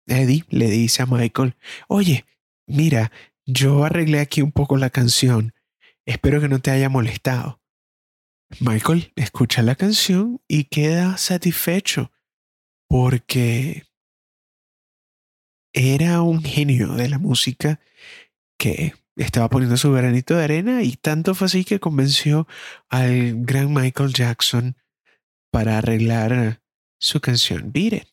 Eddie, 0.08 0.46
le 0.50 0.70
dice 0.70 1.04
a 1.04 1.06
Michael, 1.06 1.56
oye, 1.88 2.26
mira, 2.68 3.12
yo 3.46 3.84
arreglé 3.84 4.20
aquí 4.20 4.42
un 4.42 4.52
poco 4.52 4.78
la 4.78 4.90
canción, 4.90 5.54
espero 6.06 6.42
que 6.42 6.50
no 6.50 6.60
te 6.60 6.72
haya 6.72 6.90
molestado. 6.90 7.62
Michael 8.60 9.12
escucha 9.16 9.62
la 9.62 9.76
canción 9.76 10.42
y 10.48 10.66
queda 10.66 11.18
satisfecho 11.18 12.12
porque 12.88 13.84
era 15.74 16.22
un 16.22 16.44
genio 16.44 16.94
de 16.94 17.10
la 17.10 17.18
música 17.18 17.80
que 18.60 18.94
estaba 19.16 19.50
poniendo 19.50 19.78
su 19.78 19.92
granito 19.92 20.36
de 20.36 20.44
arena 20.44 20.84
y 20.84 20.96
tanto 20.96 21.34
fue 21.34 21.46
así 21.46 21.66
que 21.66 21.80
convenció 21.80 22.48
al 22.90 23.44
gran 23.44 23.74
Michael 23.74 24.14
Jackson 24.14 24.78
para 25.52 25.80
arreglar 25.80 26.62
su 27.00 27.20
canción 27.22 27.72
Beat. 27.72 28.13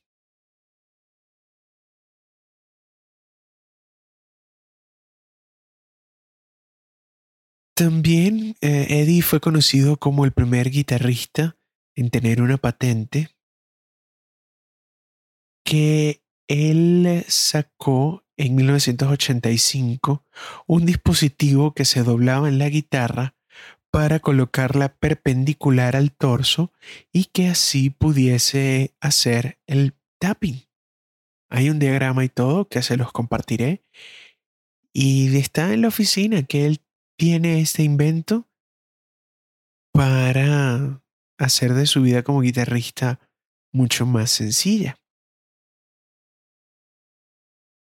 También 7.80 8.56
eh, 8.60 8.88
Eddie 8.90 9.22
fue 9.22 9.40
conocido 9.40 9.96
como 9.96 10.26
el 10.26 10.32
primer 10.32 10.68
guitarrista 10.68 11.56
en 11.96 12.10
tener 12.10 12.42
una 12.42 12.58
patente 12.58 13.30
que 15.64 16.22
él 16.46 17.24
sacó 17.26 18.22
en 18.36 18.54
1985 18.54 20.26
un 20.66 20.84
dispositivo 20.84 21.72
que 21.72 21.86
se 21.86 22.02
doblaba 22.02 22.48
en 22.48 22.58
la 22.58 22.68
guitarra 22.68 23.34
para 23.90 24.20
colocarla 24.20 24.94
perpendicular 24.96 25.96
al 25.96 26.12
torso 26.12 26.74
y 27.14 27.30
que 27.32 27.48
así 27.48 27.88
pudiese 27.88 28.94
hacer 29.00 29.58
el 29.66 29.94
tapping. 30.18 30.66
Hay 31.48 31.70
un 31.70 31.78
diagrama 31.78 32.26
y 32.26 32.28
todo 32.28 32.68
que 32.68 32.82
se 32.82 32.98
los 32.98 33.10
compartiré. 33.10 33.82
Y 34.92 35.34
está 35.34 35.72
en 35.72 35.80
la 35.80 35.88
oficina 35.88 36.42
que 36.42 36.66
él 36.66 36.82
tiene 37.20 37.60
este 37.60 37.82
invento 37.82 38.48
para 39.92 41.04
hacer 41.38 41.74
de 41.74 41.84
su 41.84 42.00
vida 42.00 42.22
como 42.22 42.40
guitarrista 42.40 43.20
mucho 43.74 44.06
más 44.06 44.30
sencilla. 44.30 44.98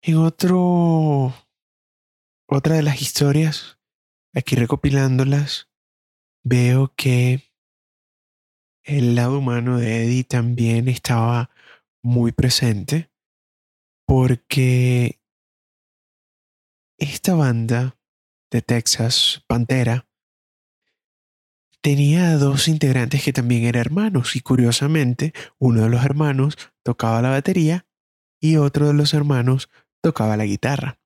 En 0.02 0.18
otro, 0.18 1.34
otra 2.46 2.76
de 2.76 2.84
las 2.84 3.02
historias, 3.02 3.80
aquí 4.36 4.58
recopilándolas, 4.58 5.70
veo 6.44 6.94
que 6.98 7.54
el 8.84 9.16
lado 9.16 9.40
humano 9.40 9.78
de 9.78 10.04
Eddie 10.04 10.26
también 10.26 10.90
estaba 10.90 11.52
muy 12.04 12.34
presente 12.34 13.10
porque 14.06 15.22
esta 16.98 17.34
banda 17.34 17.98
de 18.52 18.62
Texas, 18.62 19.44
Pantera, 19.48 20.08
tenía 21.82 22.38
dos 22.38 22.68
integrantes 22.68 23.24
que 23.24 23.34
también 23.34 23.64
eran 23.64 23.82
hermanos 23.82 24.36
y 24.36 24.42
curiosamente 24.42 25.34
uno 25.58 25.84
de 25.84 25.90
los 25.90 26.04
hermanos 26.04 26.58
tocaba 26.84 27.22
la 27.22 27.30
batería 27.30 27.88
y 28.40 28.58
otro 28.58 28.88
de 28.88 28.94
los 28.94 29.14
hermanos 29.14 29.70
tocaba 30.02 30.38
la 30.38 30.46
guitarra. 30.46 31.00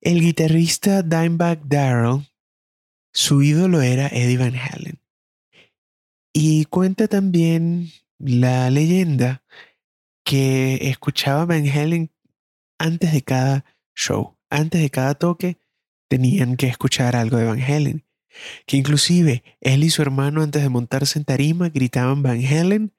El 0.00 0.20
guitarrista 0.20 1.02
Dimebag 1.02 1.66
Darrell, 1.66 2.26
su 3.12 3.42
ídolo 3.42 3.82
era 3.82 4.06
Eddie 4.06 4.38
Van 4.38 4.54
Halen. 4.54 5.00
Y 6.32 6.66
cuenta 6.66 7.08
también 7.08 7.90
la 8.18 8.70
leyenda 8.70 9.42
que 10.22 10.90
escuchaba 10.90 11.46
Van 11.46 11.66
Halen 11.66 12.12
antes 12.78 13.12
de 13.12 13.22
cada 13.22 13.64
show 13.94 14.35
antes 14.50 14.80
de 14.80 14.90
cada 14.90 15.14
toque 15.14 15.58
tenían 16.08 16.56
que 16.56 16.68
escuchar 16.68 17.16
algo 17.16 17.36
de 17.36 17.44
Van 17.44 17.60
Halen. 17.60 18.04
Que 18.66 18.76
inclusive 18.76 19.42
él 19.60 19.82
y 19.84 19.90
su 19.90 20.02
hermano 20.02 20.42
antes 20.42 20.62
de 20.62 20.68
montarse 20.68 21.18
en 21.18 21.24
tarima 21.24 21.70
gritaban 21.70 22.22
Van 22.22 22.44
Halen 22.44 22.92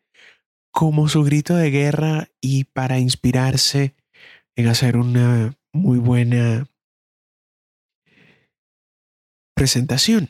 como 0.71 1.07
su 1.09 1.23
grito 1.23 1.55
de 1.55 1.69
guerra 1.69 2.29
y 2.41 2.65
para 2.65 2.99
inspirarse 2.99 3.95
en 4.55 4.67
hacer 4.67 4.97
una 4.97 5.57
muy 5.71 5.99
buena 5.99 6.67
presentación. 9.55 10.29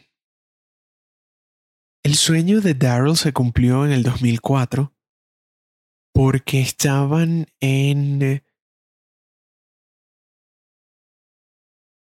El 2.04 2.16
sueño 2.16 2.62
de 2.62 2.74
Daryl 2.74 3.18
se 3.18 3.34
cumplió 3.34 3.86
en 3.86 3.92
el 3.92 4.04
2004 4.04 4.94
porque 6.14 6.62
estaban 6.62 7.48
en 7.60 8.42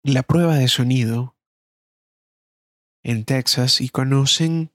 la 0.07 0.23
prueba 0.23 0.55
de 0.55 0.69
sonido 0.69 1.37
en 3.03 3.25
Texas 3.25 3.81
y 3.81 3.89
conocen 3.89 4.71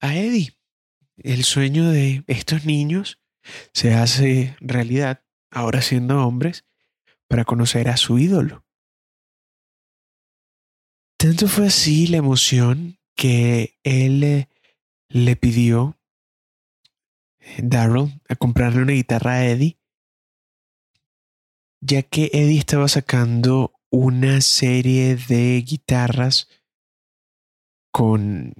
a 0.00 0.14
Eddie. 0.14 0.52
El 1.16 1.42
sueño 1.44 1.90
de 1.90 2.22
estos 2.26 2.66
niños 2.66 3.18
se 3.72 3.94
hace 3.94 4.54
realidad, 4.60 5.24
ahora 5.50 5.80
siendo 5.80 6.26
hombres, 6.26 6.66
para 7.28 7.46
conocer 7.46 7.88
a 7.88 7.96
su 7.96 8.18
ídolo. 8.18 8.66
Tanto 11.16 11.48
fue 11.48 11.68
así 11.68 12.06
la 12.06 12.18
emoción 12.18 12.98
que 13.14 13.78
él 13.84 14.48
le, 15.08 15.36
pidió 15.36 15.98
Daryl 17.56 18.20
a 18.28 18.36
comprarle 18.36 18.82
una 18.82 18.92
guitarra 18.92 19.32
a 19.32 19.46
Eddie, 19.46 19.78
ya 21.80 22.02
que 22.02 22.30
Eddie 22.34 22.58
estaba 22.58 22.86
sacando 22.88 23.75
una 23.90 24.40
serie 24.40 25.16
de 25.16 25.62
guitarras 25.62 26.48
con 27.92 28.54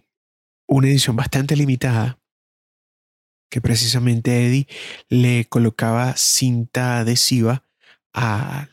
una 0.68 0.88
edición 0.88 1.16
bastante 1.16 1.56
limitada 1.56 2.18
que 3.50 3.60
precisamente 3.60 4.46
Eddie 4.46 4.66
le 5.08 5.46
colocaba 5.48 6.16
cinta 6.16 6.98
adhesiva 6.98 7.64
a, 8.12 8.68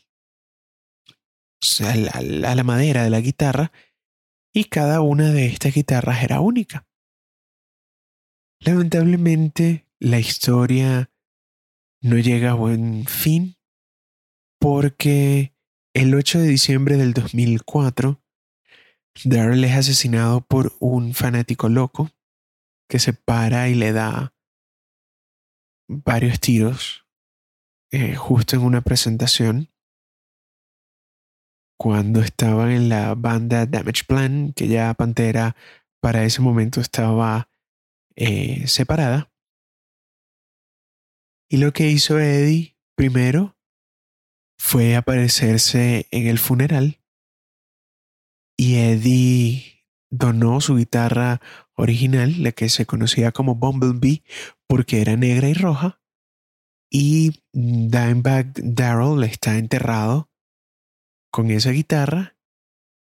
a, 1.80 2.22
la, 2.22 2.64
madera 2.64 3.04
de 3.04 3.10
la 3.10 3.20
guitarra 3.20 3.72
y 4.54 4.66
cada 4.66 5.02
una 5.02 5.32
de 5.32 5.46
estas 5.46 5.74
guitarras 5.74 6.24
era 6.24 6.40
única. 6.40 6.88
Lamentablemente 8.60 9.88
la 10.00 10.20
historia 10.20 11.12
no 12.02 12.18
llega 12.18 12.52
a 12.52 12.56
buen 12.56 13.06
fin 13.06 13.58
porque 14.60 15.53
el 15.94 16.16
8 16.16 16.40
de 16.40 16.48
diciembre 16.48 16.98
del 16.98 17.14
2004, 17.14 18.20
Daryl 19.26 19.64
es 19.64 19.76
asesinado 19.76 20.42
por 20.42 20.74
un 20.80 21.14
fanático 21.14 21.70
loco 21.70 22.10
que 22.90 23.00
se 23.00 23.14
para 23.14 23.70
y 23.70 23.76
le 23.76 23.92
da 23.92 24.34
varios 25.88 26.40
tiros 26.40 27.06
eh, 27.92 28.16
justo 28.16 28.56
en 28.56 28.64
una 28.64 28.82
presentación 28.82 29.70
cuando 31.78 32.22
estaban 32.22 32.72
en 32.72 32.90
la 32.90 33.14
banda 33.14 33.66
Damage 33.66 34.06
Plan, 34.08 34.54
que 34.54 34.68
ya 34.68 34.94
Pantera 34.94 35.56
para 36.02 36.24
ese 36.24 36.42
momento 36.42 36.82
estaba 36.82 37.50
eh, 38.16 38.68
separada. 38.68 39.32
Y 41.50 41.58
lo 41.58 41.72
que 41.72 41.90
hizo 41.90 42.20
Eddie 42.20 42.78
primero 42.96 43.56
fue 44.66 44.96
aparecerse 44.96 46.08
en 46.10 46.26
el 46.26 46.40
funeral 46.40 47.02
y 48.58 48.76
Eddie 48.78 49.86
donó 50.10 50.62
su 50.62 50.78
guitarra 50.78 51.42
original, 51.76 52.42
la 52.42 52.54
que 52.54 52.70
se 52.70 52.86
conocía 52.86 53.34
como 53.34 53.56
Bumblebee, 53.56 54.24
porque 54.66 55.02
era 55.02 55.18
negra 55.18 55.50
y 55.50 55.54
roja. 55.54 56.02
Y 56.90 57.44
Dimebag 57.52 58.54
Darrell 58.56 59.22
está 59.26 59.58
enterrado 59.58 60.32
con 61.30 61.52
esa 61.52 61.72
guitarra 61.72 62.38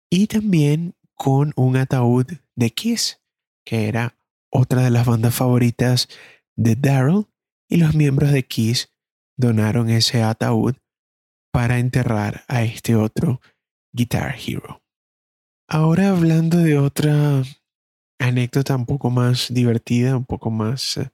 y 0.09 0.25
también 0.25 0.95
con 1.13 1.53
un 1.55 1.77
ataúd 1.77 2.25
de 2.55 2.69
Kiss, 2.71 3.21
que 3.63 3.87
era 3.87 4.17
otra 4.49 4.81
de 4.81 4.89
las 4.89 5.05
bandas 5.05 5.35
favoritas 5.35 6.09
de 6.55 6.75
Darrell, 6.75 7.27
y 7.69 7.77
los 7.77 7.93
miembros 7.93 8.31
de 8.31 8.45
Kiss 8.47 8.91
donaron 9.37 9.89
ese 9.89 10.23
ataúd 10.23 10.75
para 11.55 11.79
enterrar 11.79 12.43
a 12.49 12.63
este 12.63 12.97
otro 12.97 13.39
Guitar 13.93 14.35
Hero. 14.37 14.83
Ahora 15.69 16.09
hablando 16.09 16.57
de 16.57 16.77
otra 16.77 17.43
anécdota 18.19 18.75
un 18.75 18.85
poco 18.85 19.09
más 19.09 19.53
divertida, 19.53 20.17
un 20.17 20.25
poco 20.25 20.51
más 20.51 20.97
eh, 20.97 21.11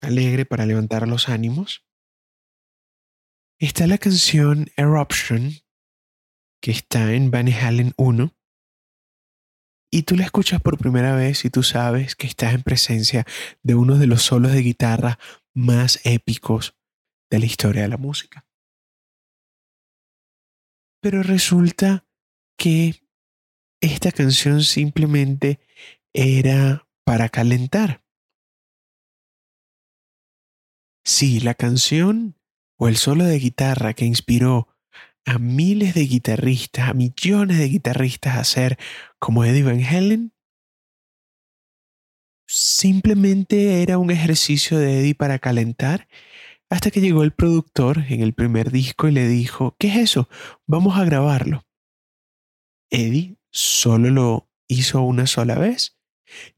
alegre 0.00 0.44
para 0.46 0.64
levantar 0.64 1.08
los 1.08 1.28
ánimos, 1.28 1.84
está 3.58 3.88
la 3.88 3.98
canción 3.98 4.68
Eruption, 4.76 5.54
que 6.62 6.70
está 6.70 7.12
en 7.12 7.32
Van 7.32 7.48
Halen 7.48 7.94
1, 7.96 8.32
y 9.90 10.02
tú 10.04 10.14
la 10.14 10.22
escuchas 10.22 10.62
por 10.62 10.78
primera 10.78 11.16
vez 11.16 11.44
y 11.44 11.50
tú 11.50 11.64
sabes 11.64 12.14
que 12.14 12.28
estás 12.28 12.54
en 12.54 12.62
presencia 12.62 13.26
de 13.64 13.74
uno 13.74 13.98
de 13.98 14.06
los 14.06 14.22
solos 14.22 14.52
de 14.52 14.62
guitarra 14.62 15.18
más 15.52 15.98
épicos 16.04 16.76
de 17.28 17.40
la 17.40 17.46
historia 17.46 17.82
de 17.82 17.88
la 17.88 17.96
música. 17.96 18.45
Pero 21.00 21.22
resulta 21.22 22.06
que 22.56 23.02
esta 23.80 24.12
canción 24.12 24.62
simplemente 24.62 25.60
era 26.12 26.88
para 27.04 27.28
calentar. 27.28 28.02
Sí, 31.04 31.40
la 31.40 31.54
canción 31.54 32.36
o 32.78 32.88
el 32.88 32.96
solo 32.96 33.24
de 33.24 33.38
guitarra 33.38 33.94
que 33.94 34.04
inspiró 34.04 34.68
a 35.24 35.38
miles 35.38 35.94
de 35.94 36.02
guitarristas, 36.02 36.88
a 36.88 36.94
millones 36.94 37.58
de 37.58 37.68
guitarristas 37.68 38.36
a 38.36 38.44
ser 38.44 38.78
como 39.18 39.44
Eddie 39.44 39.62
Van 39.62 39.82
Halen, 39.82 40.32
simplemente 42.46 43.82
era 43.82 43.98
un 43.98 44.10
ejercicio 44.10 44.78
de 44.78 45.00
Eddie 45.00 45.14
para 45.14 45.38
calentar 45.38 46.08
hasta 46.70 46.90
que 46.90 47.00
llegó 47.00 47.22
el 47.22 47.32
productor 47.32 47.98
en 48.08 48.22
el 48.22 48.34
primer 48.34 48.70
disco 48.70 49.08
y 49.08 49.12
le 49.12 49.28
dijo, 49.28 49.76
¿qué 49.78 49.88
es 49.88 49.96
eso? 49.96 50.28
Vamos 50.66 50.96
a 50.96 51.04
grabarlo. 51.04 51.64
Eddie 52.90 53.36
solo 53.50 54.10
lo 54.10 54.50
hizo 54.68 55.02
una 55.02 55.26
sola 55.26 55.56
vez. 55.56 55.96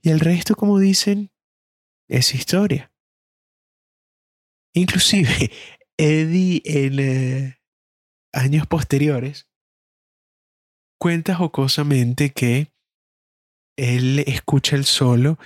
Y 0.00 0.10
el 0.10 0.20
resto, 0.20 0.54
como 0.54 0.78
dicen, 0.78 1.30
es 2.08 2.34
historia. 2.34 2.92
Inclusive, 4.72 5.50
Eddie 5.98 6.62
en 6.64 6.98
eh, 7.00 7.58
años 8.32 8.66
posteriores 8.66 9.48
cuenta 10.98 11.34
jocosamente 11.34 12.30
que 12.30 12.72
él 13.76 14.20
escucha 14.26 14.76
el 14.76 14.84
solo 14.84 15.38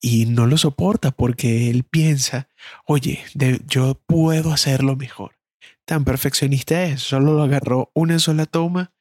y 0.00 0.26
no 0.26 0.46
lo 0.46 0.56
soporta 0.56 1.10
porque 1.10 1.70
él 1.70 1.84
piensa, 1.84 2.48
oye, 2.86 3.22
yo 3.66 3.94
puedo 4.06 4.52
hacerlo 4.52 4.96
mejor. 4.96 5.38
Tan 5.84 6.04
perfeccionista 6.04 6.84
es, 6.84 7.02
solo 7.02 7.34
lo 7.34 7.42
agarró 7.42 7.90
una 7.94 8.18
sola 8.18 8.46
toma 8.46 8.92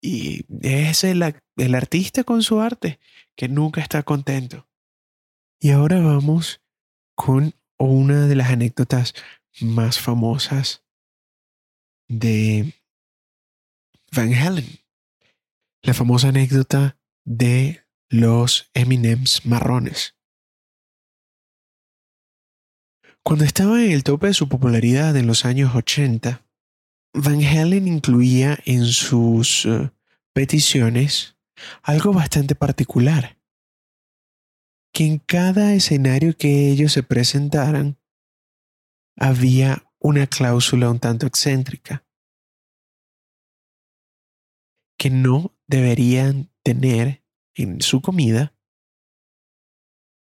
y 0.00 0.44
es 0.62 1.02
el, 1.04 1.22
el 1.56 1.74
artista 1.74 2.24
con 2.24 2.42
su 2.42 2.60
arte 2.60 3.00
que 3.34 3.48
nunca 3.48 3.80
está 3.80 4.02
contento. 4.02 4.68
Y 5.58 5.70
ahora 5.70 6.00
vamos 6.00 6.60
con 7.14 7.54
una 7.78 8.26
de 8.26 8.36
las 8.36 8.50
anécdotas 8.50 9.14
más 9.60 9.98
famosas 9.98 10.84
de 12.08 12.74
Van 14.12 14.32
Halen. 14.34 14.66
La 15.82 15.94
famosa 15.94 16.28
anécdota 16.28 16.98
de 17.24 17.84
los 18.08 18.70
Eminems 18.74 19.46
marrones. 19.46 20.15
Cuando 23.26 23.44
estaba 23.44 23.82
en 23.82 23.90
el 23.90 24.04
tope 24.04 24.28
de 24.28 24.34
su 24.34 24.48
popularidad 24.48 25.16
en 25.16 25.26
los 25.26 25.44
años 25.44 25.74
80, 25.74 26.46
Van 27.12 27.42
Halen 27.42 27.88
incluía 27.88 28.56
en 28.66 28.84
sus 28.84 29.66
eh, 29.66 29.90
peticiones 30.32 31.36
algo 31.82 32.12
bastante 32.12 32.54
particular, 32.54 33.36
que 34.92 35.06
en 35.06 35.18
cada 35.18 35.74
escenario 35.74 36.36
que 36.36 36.70
ellos 36.70 36.92
se 36.92 37.02
presentaran 37.02 37.98
había 39.18 39.90
una 39.98 40.28
cláusula 40.28 40.88
un 40.88 41.00
tanto 41.00 41.26
excéntrica, 41.26 42.06
que 44.96 45.10
no 45.10 45.52
deberían 45.66 46.52
tener 46.62 47.24
en 47.56 47.82
su 47.82 48.00
comida 48.02 48.54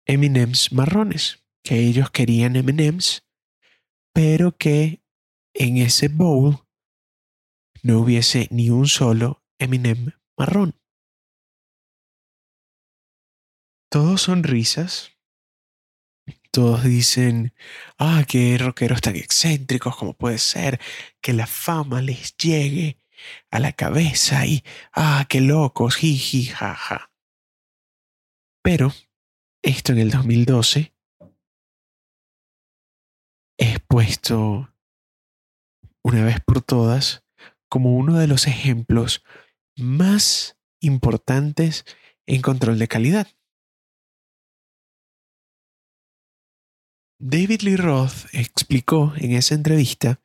eminems 0.07 0.70
marrones, 0.70 1.46
que 1.66 1.81
ellos 1.81 2.12
querían 2.12 2.55
eminems, 2.55 3.26
pero 4.14 4.57
que 4.57 5.02
en 5.52 5.79
ese 5.79 6.07
bowl 6.07 6.64
no 7.83 7.98
hubiese 7.98 8.46
ni 8.52 8.70
un 8.70 8.87
solo 8.87 9.42
Eminem 9.59 10.12
marrón. 10.38 10.79
Todos 13.90 14.22
son 14.22 14.44
risas. 14.44 15.11
Todos 16.52 16.85
dicen, 16.85 17.52
ah, 17.98 18.24
qué 18.29 18.57
rockeros 18.59 19.00
tan 19.00 19.16
excéntricos 19.16 19.96
como 19.96 20.14
puede 20.14 20.38
ser 20.38 20.81
que 21.20 21.33
la 21.33 21.48
fama 21.48 22.00
les 22.00 22.37
llegue 22.37 23.02
a 23.50 23.59
la 23.59 23.72
cabeza 23.72 24.46
y, 24.46 24.62
ah, 24.92 25.26
qué 25.29 25.40
locos, 25.40 25.96
jiji, 25.96 26.44
jaja. 26.44 27.11
Pero 28.62 28.92
esto 29.62 29.92
en 29.92 29.98
el 29.98 30.11
2012 30.11 30.96
es 33.59 33.81
puesto 33.81 34.73
una 36.03 36.25
vez 36.25 36.40
por 36.45 36.62
todas 36.62 37.25
como 37.69 37.97
uno 37.97 38.19
de 38.19 38.27
los 38.27 38.47
ejemplos 38.47 39.25
más 39.77 40.57
importantes 40.81 41.85
en 42.27 42.42
control 42.42 42.79
de 42.79 42.88
calidad. 42.88 43.29
David 47.19 47.62
Lee 47.62 47.77
Roth 47.77 48.27
explicó 48.33 49.14
en 49.16 49.33
esa 49.33 49.55
entrevista 49.55 50.21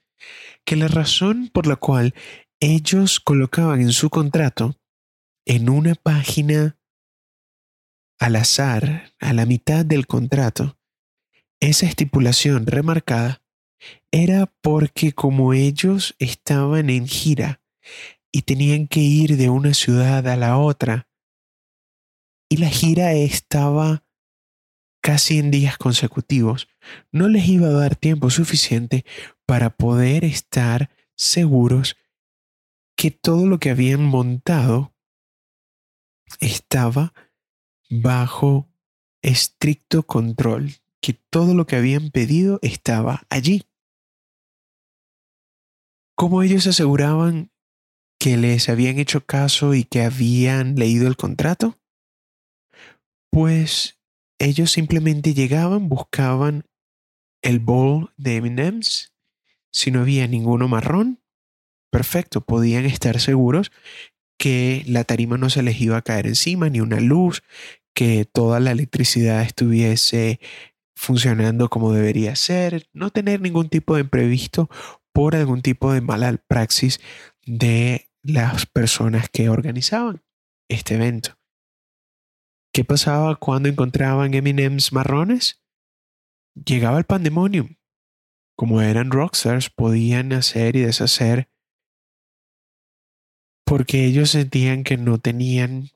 que 0.66 0.76
la 0.76 0.88
razón 0.88 1.50
por 1.52 1.66
la 1.66 1.78
cual 1.78 2.14
ellos 2.60 3.20
colocaban 3.20 3.82
en 3.82 3.92
su 3.92 4.10
contrato 4.10 4.76
en 5.46 5.70
una 5.70 5.96
página 5.96 6.78
al 8.20 8.36
azar, 8.36 9.14
a 9.20 9.34
la 9.34 9.46
mitad 9.46 9.84
del 9.84 10.06
contrato, 10.06 10.78
esa 11.62 11.86
estipulación 11.86 12.66
remarcada 12.66 13.42
era 14.12 14.48
porque 14.62 15.14
como 15.14 15.54
ellos 15.54 16.16
estaban 16.20 16.90
en 16.90 17.08
gira 17.08 17.62
y 18.32 18.42
tenían 18.42 18.88
que 18.88 19.00
ir 19.00 19.38
de 19.38 19.50
una 19.50 19.74
ciudad 19.74 20.28
a 20.28 20.36
la 20.36 20.58
otra, 20.58 21.08
y 22.50 22.58
la 22.58 22.70
gira 22.70 23.14
estaba 23.14 24.04
casi 25.02 25.40
en 25.40 25.52
días 25.52 25.78
consecutivos, 25.78 26.68
no 27.12 27.30
les 27.30 27.48
iba 27.48 27.68
a 27.68 27.72
dar 27.72 27.96
tiempo 27.96 28.30
suficiente 28.30 29.06
para 29.46 29.70
poder 29.70 30.26
estar 30.26 30.90
seguros 31.16 31.96
que 32.98 33.10
todo 33.10 33.48
lo 33.48 33.60
que 33.60 33.70
habían 33.70 34.04
montado 34.04 34.94
estaba 36.40 37.14
bajo 37.90 38.70
estricto 39.22 40.04
control, 40.04 40.81
que 41.02 41.14
todo 41.14 41.54
lo 41.54 41.66
que 41.66 41.76
habían 41.76 42.12
pedido 42.12 42.60
estaba 42.62 43.24
allí. 43.30 43.64
¿Cómo 46.16 46.44
ellos 46.44 46.68
aseguraban 46.68 47.52
que 48.20 48.38
les 48.38 48.70
habían 48.70 49.00
hecho 49.00 49.26
caso 49.26 49.74
y 49.74 49.84
que 49.84 50.04
habían 50.04 50.76
leído 50.76 51.08
el 51.08 51.18
contrato? 51.18 51.80
Pues 53.32 54.00
ellos 54.40 54.72
simplemente 54.72 55.34
llegaban, 55.34 55.90
buscaban 55.90 56.66
el 57.42 57.60
bowl 57.60 58.14
de 58.18 58.36
M&M's. 58.36 59.14
Si 59.72 59.90
no 59.90 60.02
había 60.02 60.28
ninguno 60.28 60.68
marrón, 60.68 61.24
perfecto, 61.92 62.42
podían 62.42 62.86
estar 62.86 63.20
seguros 63.20 63.72
que 64.38 64.84
la 64.88 65.04
tarima 65.04 65.38
no 65.38 65.50
se 65.50 65.64
les 65.64 65.80
iba 65.80 65.98
a 65.98 66.02
caer 66.02 66.28
encima, 66.28 66.70
ni 66.70 66.82
una 66.82 67.00
luz, 67.00 67.44
que 67.94 68.26
toda 68.26 68.60
la 68.60 68.72
electricidad 68.72 69.44
estuviese 69.44 70.40
funcionando 71.02 71.68
como 71.68 71.94
debería 71.94 72.36
ser, 72.36 72.88
no 72.94 73.10
tener 73.10 73.42
ningún 73.42 73.70
tipo 73.70 73.96
de 73.96 74.02
imprevisto 74.02 74.70
por 75.12 75.36
algún 75.36 75.64
tipo 75.64 75.92
de 75.92 76.00
mala 76.00 76.38
praxis 76.48 77.02
de 77.44 78.12
las 78.22 78.68
personas 78.68 79.28
que 79.28 79.50
organizaban 79.50 80.24
este 80.70 80.94
evento. 80.96 81.40
¿Qué 82.72 82.86
pasaba 82.86 83.36
cuando 83.36 83.68
encontraban 83.68 84.36
Eminems 84.36 84.94
marrones? 84.94 85.64
Llegaba 86.54 87.00
el 87.00 87.06
pandemonium. 87.06 87.78
Como 88.56 88.80
eran 88.80 89.10
rockstars, 89.10 89.72
podían 89.72 90.32
hacer 90.34 90.76
y 90.76 90.82
deshacer 90.82 91.50
porque 93.66 94.06
ellos 94.06 94.30
sentían 94.30 94.84
que 94.84 94.98
no 94.98 95.18
tenían 95.18 95.90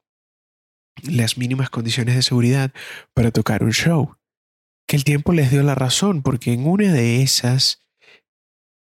las 1.03 1.37
mínimas 1.37 1.69
condiciones 1.69 2.15
de 2.15 2.23
seguridad 2.23 2.73
para 3.13 3.29
tocar 3.29 3.63
un 3.63 3.71
show. 3.71 4.17
Que 4.87 4.95
el 4.95 5.03
tiempo 5.03 5.33
les 5.33 5.51
dio 5.51 5.63
la 5.63 5.75
razón, 5.75 6.21
porque 6.21 6.53
en 6.53 6.67
una 6.67 6.91
de 6.91 7.21
esas 7.21 7.85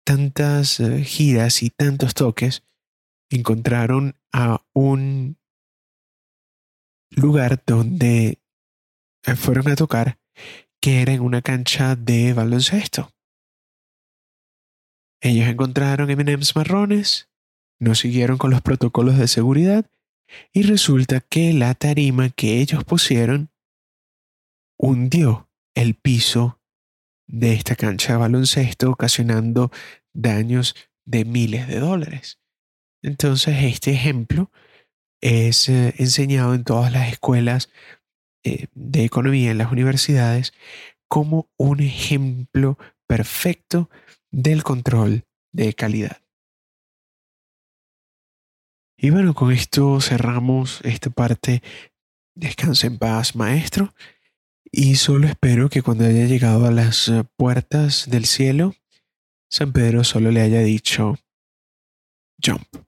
tantas 0.07 0.79
eh, 0.79 1.03
giras 1.03 1.63
y 1.63 1.71
tantos 1.71 2.15
toques, 2.15 2.63
encontraron 3.29 4.15
a 4.33 4.65
un 4.73 5.37
lugar 7.11 7.63
donde 7.67 8.41
eh, 9.25 9.35
fueron 9.35 9.69
a 9.69 9.75
tocar 9.75 10.19
que 10.81 11.03
era 11.03 11.13
en 11.13 11.21
una 11.21 11.43
cancha 11.43 11.97
de 11.97 12.33
baloncesto. 12.33 13.11
Ellos 15.21 15.49
encontraron 15.49 16.09
M&M's 16.09 16.55
marrones, 16.55 17.29
no 17.81 17.97
siguieron 17.97 18.39
con 18.39 18.53
los 18.53 18.61
protocolos 18.61 19.19
de 19.19 19.27
seguridad 19.27 19.91
y 20.53 20.63
resulta 20.63 21.21
que 21.21 21.53
la 21.53 21.75
tarima 21.75 22.31
que 22.31 22.61
ellos 22.61 22.85
pusieron 22.85 23.51
hundió 24.79 25.46
el 25.77 25.95
piso 25.95 26.61
de 27.29 27.53
esta 27.53 27.77
cancha 27.77 28.15
de 28.15 28.19
baloncesto, 28.19 28.91
ocasionando 28.91 29.71
daños 30.13 30.75
de 31.05 31.25
miles 31.25 31.69
de 31.69 31.79
dólares. 31.79 32.41
Entonces, 33.03 33.63
este 33.63 33.93
ejemplo 33.93 34.51
es 35.21 35.69
eh, 35.69 35.95
enseñado 35.99 36.55
en 36.55 36.65
todas 36.65 36.93
las 36.93 37.13
escuelas 37.13 37.71
eh, 38.45 38.67
de 38.75 39.05
economía 39.05 39.51
en 39.51 39.59
las 39.59 39.71
universidades 39.71 40.53
como 41.09 41.49
un 41.57 41.81
ejemplo 41.81 42.79
perfecto 43.07 43.91
del 44.33 44.65
control 44.65 45.25
de 45.53 45.75
calidad. 45.75 46.23
Y 48.99 49.11
bueno, 49.11 49.35
con 49.35 49.53
esto 49.53 50.01
cerramos 50.01 50.81
esta 50.83 51.11
parte. 51.11 51.63
Descansa 52.35 52.87
en 52.87 52.99
paz, 52.99 53.37
maestro. 53.37 53.95
Y 54.79 54.97
solo 54.97 55.27
espero 55.27 55.71
que 55.71 55.81
cuando 55.81 56.05
haya 56.05 56.27
llegado 56.27 56.67
a 56.67 56.71
las 56.71 57.09
eh, 57.09 57.25
puertas 57.39 58.11
del 58.11 58.27
cielo, 58.27 58.75
San 59.49 59.73
Pedro 59.73 60.05
solo 60.05 60.31
le 60.31 60.43
haya 60.43 60.61
dicho, 60.61 61.17
jump. 62.45 62.86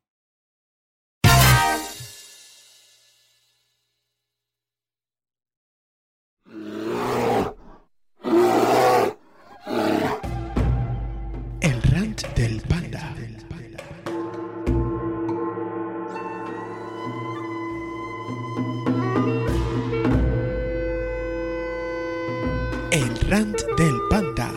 Del 23.44 24.01
Panda. 24.11 24.53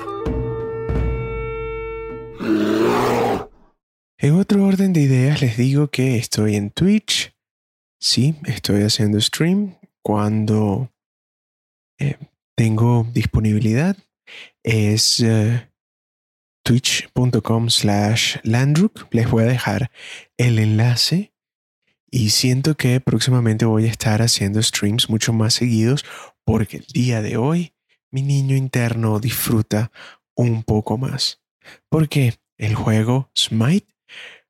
En 4.17 4.34
otro 4.34 4.65
orden 4.65 4.91
de 4.91 5.02
ideas 5.02 5.39
les 5.41 5.56
digo 5.56 5.89
que 5.89 6.15
estoy 6.17 6.56
en 6.56 6.72
Twitch. 6.72 7.36
Sí, 8.00 8.34
estoy 8.46 8.82
haciendo 8.82 9.22
stream 9.22 9.76
cuando 10.02 10.91
eh, 12.00 12.17
tengo 12.56 13.06
disponibilidad. 13.13 13.98
Es 14.63 15.20
eh, 15.20 15.70
twitch.com 16.63 17.70
slash 17.70 18.38
landruk. 18.44 19.08
Les 19.12 19.30
voy 19.30 19.44
a 19.44 19.48
dejar 19.48 19.91
el 20.38 20.58
enlace. 20.58 21.34
Y 22.10 22.32
siento 22.32 22.76
que 22.76 23.00
próximamente 23.00 23.65
voy 23.65 23.86
a 23.86 23.91
estar 23.91 24.24
haciendo 24.24 24.62
streams 24.63 25.08
mucho 25.08 25.34
más 25.34 25.54
seguidos 25.54 26.04
porque 26.44 26.78
el 26.78 26.86
día 26.88 27.22
de 27.22 27.38
hoy 27.38 27.74
mi 28.12 28.21
niño 28.21 28.56
interno 28.56 29.19
disfruta 29.19 29.91
un 30.36 30.63
poco 30.63 30.97
más. 30.97 31.41
Porque 31.89 32.36
el 32.58 32.76
juego 32.76 33.32
Smite 33.38 33.88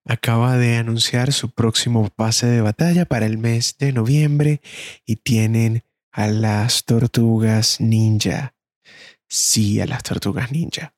acaba 0.05 0.57
de 0.57 0.77
anunciar 0.77 1.31
su 1.31 1.51
próximo 1.51 2.09
pase 2.09 2.47
de 2.47 2.61
batalla 2.61 3.05
para 3.05 3.25
el 3.25 3.37
mes 3.37 3.77
de 3.77 3.93
noviembre 3.93 4.61
y 5.05 5.17
tienen 5.17 5.83
a 6.11 6.27
las 6.27 6.85
tortugas 6.85 7.79
ninja. 7.79 8.55
Sí, 9.29 9.79
a 9.79 9.85
las 9.85 10.03
tortugas 10.03 10.51
ninja. 10.51 10.93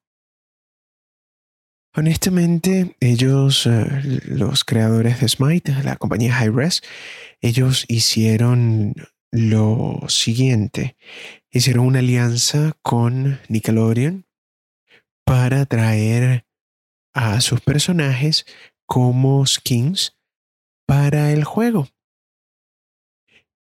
Honestamente, 1.96 2.96
ellos, 3.00 3.68
eh, 3.68 3.86
los 4.26 4.64
creadores 4.64 5.20
de 5.22 5.30
Smite, 5.30 5.84
la 5.84 5.96
compañía 5.98 6.36
Hi-Res, 6.44 6.82
ellos 7.40 7.86
hicieron 7.88 8.96
lo 9.32 10.00
siguiente 10.08 10.96
hicieron 11.54 11.86
una 11.86 12.00
alianza 12.00 12.74
con 12.82 13.40
Nickelodeon 13.48 14.26
para 15.24 15.66
traer 15.66 16.46
a 17.14 17.40
sus 17.42 17.62
personajes 17.62 18.46
como 18.88 19.46
skins 19.46 20.18
para 20.88 21.32
el 21.32 21.44
juego. 21.44 21.88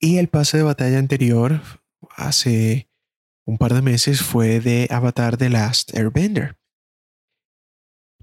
Y 0.00 0.16
el 0.16 0.28
pase 0.28 0.56
de 0.56 0.62
batalla 0.62 0.98
anterior, 0.98 1.60
hace 2.16 2.88
un 3.46 3.58
par 3.58 3.74
de 3.74 3.82
meses, 3.82 4.22
fue 4.22 4.60
de 4.60 4.88
Avatar 4.90 5.36
The 5.36 5.50
Last 5.50 5.94
Airbender. 5.94 6.56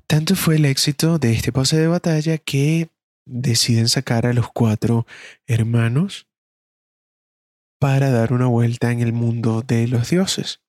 Tanto 0.07 0.35
fue 0.35 0.55
el 0.55 0.65
éxito 0.65 1.19
de 1.19 1.33
este 1.33 1.51
pase 1.51 1.77
de 1.77 1.87
batalla 1.87 2.37
que 2.39 2.89
deciden 3.25 3.87
sacar 3.87 4.25
a 4.25 4.33
los 4.33 4.51
cuatro 4.51 5.05
hermanos 5.45 6.27
para 7.81 8.11
dar 8.11 8.31
una 8.31 8.45
vuelta 8.45 8.91
en 8.91 9.01
el 9.01 9.11
mundo 9.11 9.63
de 9.63 9.87
los 9.87 10.11
dioses. 10.11 10.61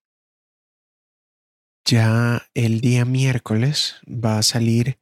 Ya 1.84 2.48
el 2.54 2.80
día 2.80 3.04
miércoles 3.04 3.96
va 4.06 4.38
a 4.38 4.42
salir 4.42 4.98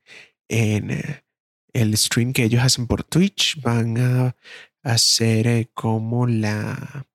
en 0.49 0.91
eh, 0.91 1.25
el 1.73 1.97
stream 1.97 2.33
que 2.33 2.43
ellos 2.43 2.65
hacen 2.65 2.89
por 2.89 3.05
Twitch. 3.05 3.63
Van 3.63 3.97
a 3.97 4.37
hacer 4.83 5.47
eh, 5.47 5.71
como 5.73 6.27
la 6.27 7.07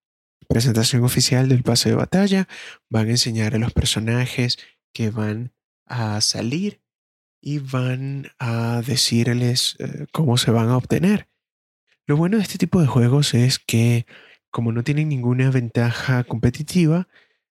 presentación 0.47 1.03
oficial 1.03 1.49
del 1.49 1.63
pase 1.63 1.89
de 1.89 1.95
batalla. 1.95 2.47
Van 2.89 3.08
a 3.08 3.12
enseñar 3.12 3.53
a 3.53 3.60
los 3.60 3.73
personajes 3.73 4.60
que 4.93 5.10
van 5.10 5.51
a 5.86 6.21
salir 6.21 6.81
y 7.41 7.60
van 7.60 8.31
a 8.39 8.81
decirles 8.81 9.75
eh, 9.79 10.05
cómo 10.13 10.38
se 10.38 10.51
van 10.51 10.69
a 10.69 10.77
obtener. 10.77 11.27
Lo 12.08 12.15
bueno 12.15 12.38
de 12.38 12.43
este 12.43 12.58
tipo 12.58 12.79
de 12.79 12.88
juegos 12.88 13.34
es 13.34 13.60
que 13.60 14.05
como 14.55 14.71
no 14.71 14.85
tienen 14.85 15.09
ninguna 15.09 15.51
ventaja 15.51 16.23
competitiva, 16.23 17.09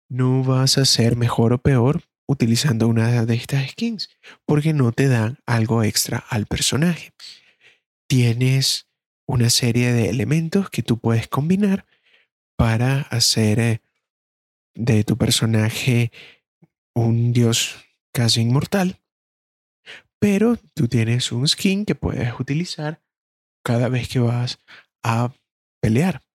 no 0.08 0.42
vas 0.42 0.78
a 0.78 0.84
ser 0.84 1.14
mejor 1.14 1.52
o 1.52 1.58
peor 1.58 2.02
utilizando 2.26 2.88
una 2.88 3.24
de 3.24 3.37
estas 3.37 3.70
skins, 3.70 4.11
porque 4.44 4.72
no 4.72 4.90
te 4.90 5.06
dan 5.06 5.38
algo 5.46 5.84
extra 5.84 6.18
al 6.28 6.46
personaje. 6.46 7.12
Tienes 8.08 8.88
una 9.28 9.48
serie 9.48 9.92
de 9.92 10.08
elementos 10.08 10.70
que 10.70 10.82
tú 10.82 10.98
puedes 10.98 11.28
combinar 11.28 11.87
para 12.56 13.02
hacer 13.02 13.61
eh, 13.61 13.80
de 14.74 15.04
tu 15.04 15.16
personaje 15.16 16.11
un 16.96 17.32
dios 17.32 17.76
casi 18.12 18.40
inmortal, 18.40 18.98
pero 20.18 20.56
tú 20.74 20.88
tienes 20.88 21.30
un 21.30 21.46
skin 21.46 21.84
que 21.84 21.94
puedes 21.94 22.40
utilizar 22.40 23.00
cada 23.62 23.88
vez 23.88 24.08
que 24.08 24.18
vas 24.18 24.58
a 25.04 25.32
pelear. 25.80 26.27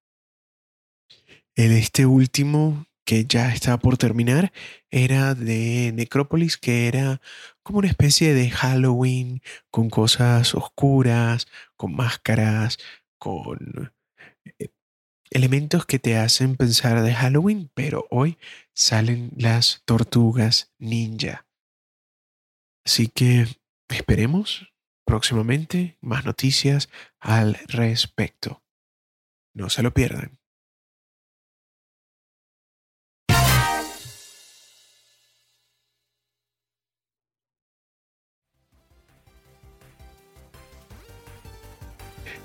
Este 1.55 2.05
último 2.07 2.87
que 3.05 3.25
ya 3.25 3.53
estaba 3.53 3.77
por 3.77 3.97
terminar 3.97 4.51
era 4.89 5.35
de 5.35 5.91
Necrópolis, 5.93 6.57
que 6.57 6.87
era 6.87 7.21
como 7.61 7.79
una 7.79 7.87
especie 7.87 8.33
de 8.33 8.49
Halloween 8.49 9.41
con 9.69 9.89
cosas 9.89 10.55
oscuras, 10.55 11.47
con 11.75 11.95
máscaras, 11.95 12.79
con 13.19 13.93
eh, 14.59 14.69
elementos 15.29 15.85
que 15.85 15.99
te 15.99 16.17
hacen 16.17 16.55
pensar 16.55 17.01
de 17.01 17.13
Halloween, 17.13 17.69
pero 17.73 18.07
hoy 18.09 18.37
salen 18.73 19.31
las 19.37 19.83
tortugas 19.85 20.73
ninja. 20.79 21.45
Así 22.85 23.07
que 23.07 23.47
esperemos 23.89 24.73
próximamente 25.05 25.97
más 26.01 26.25
noticias 26.25 26.89
al 27.19 27.55
respecto. 27.67 28.63
No 29.53 29.69
se 29.69 29.83
lo 29.83 29.93
pierdan. 29.93 30.42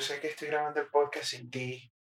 Yo 0.00 0.06
sé 0.06 0.18
que 0.18 0.28
estoy 0.28 0.48
grabando 0.48 0.80
el 0.80 0.86
podcast 0.86 1.26
sin 1.26 1.50
ti. 1.50 1.92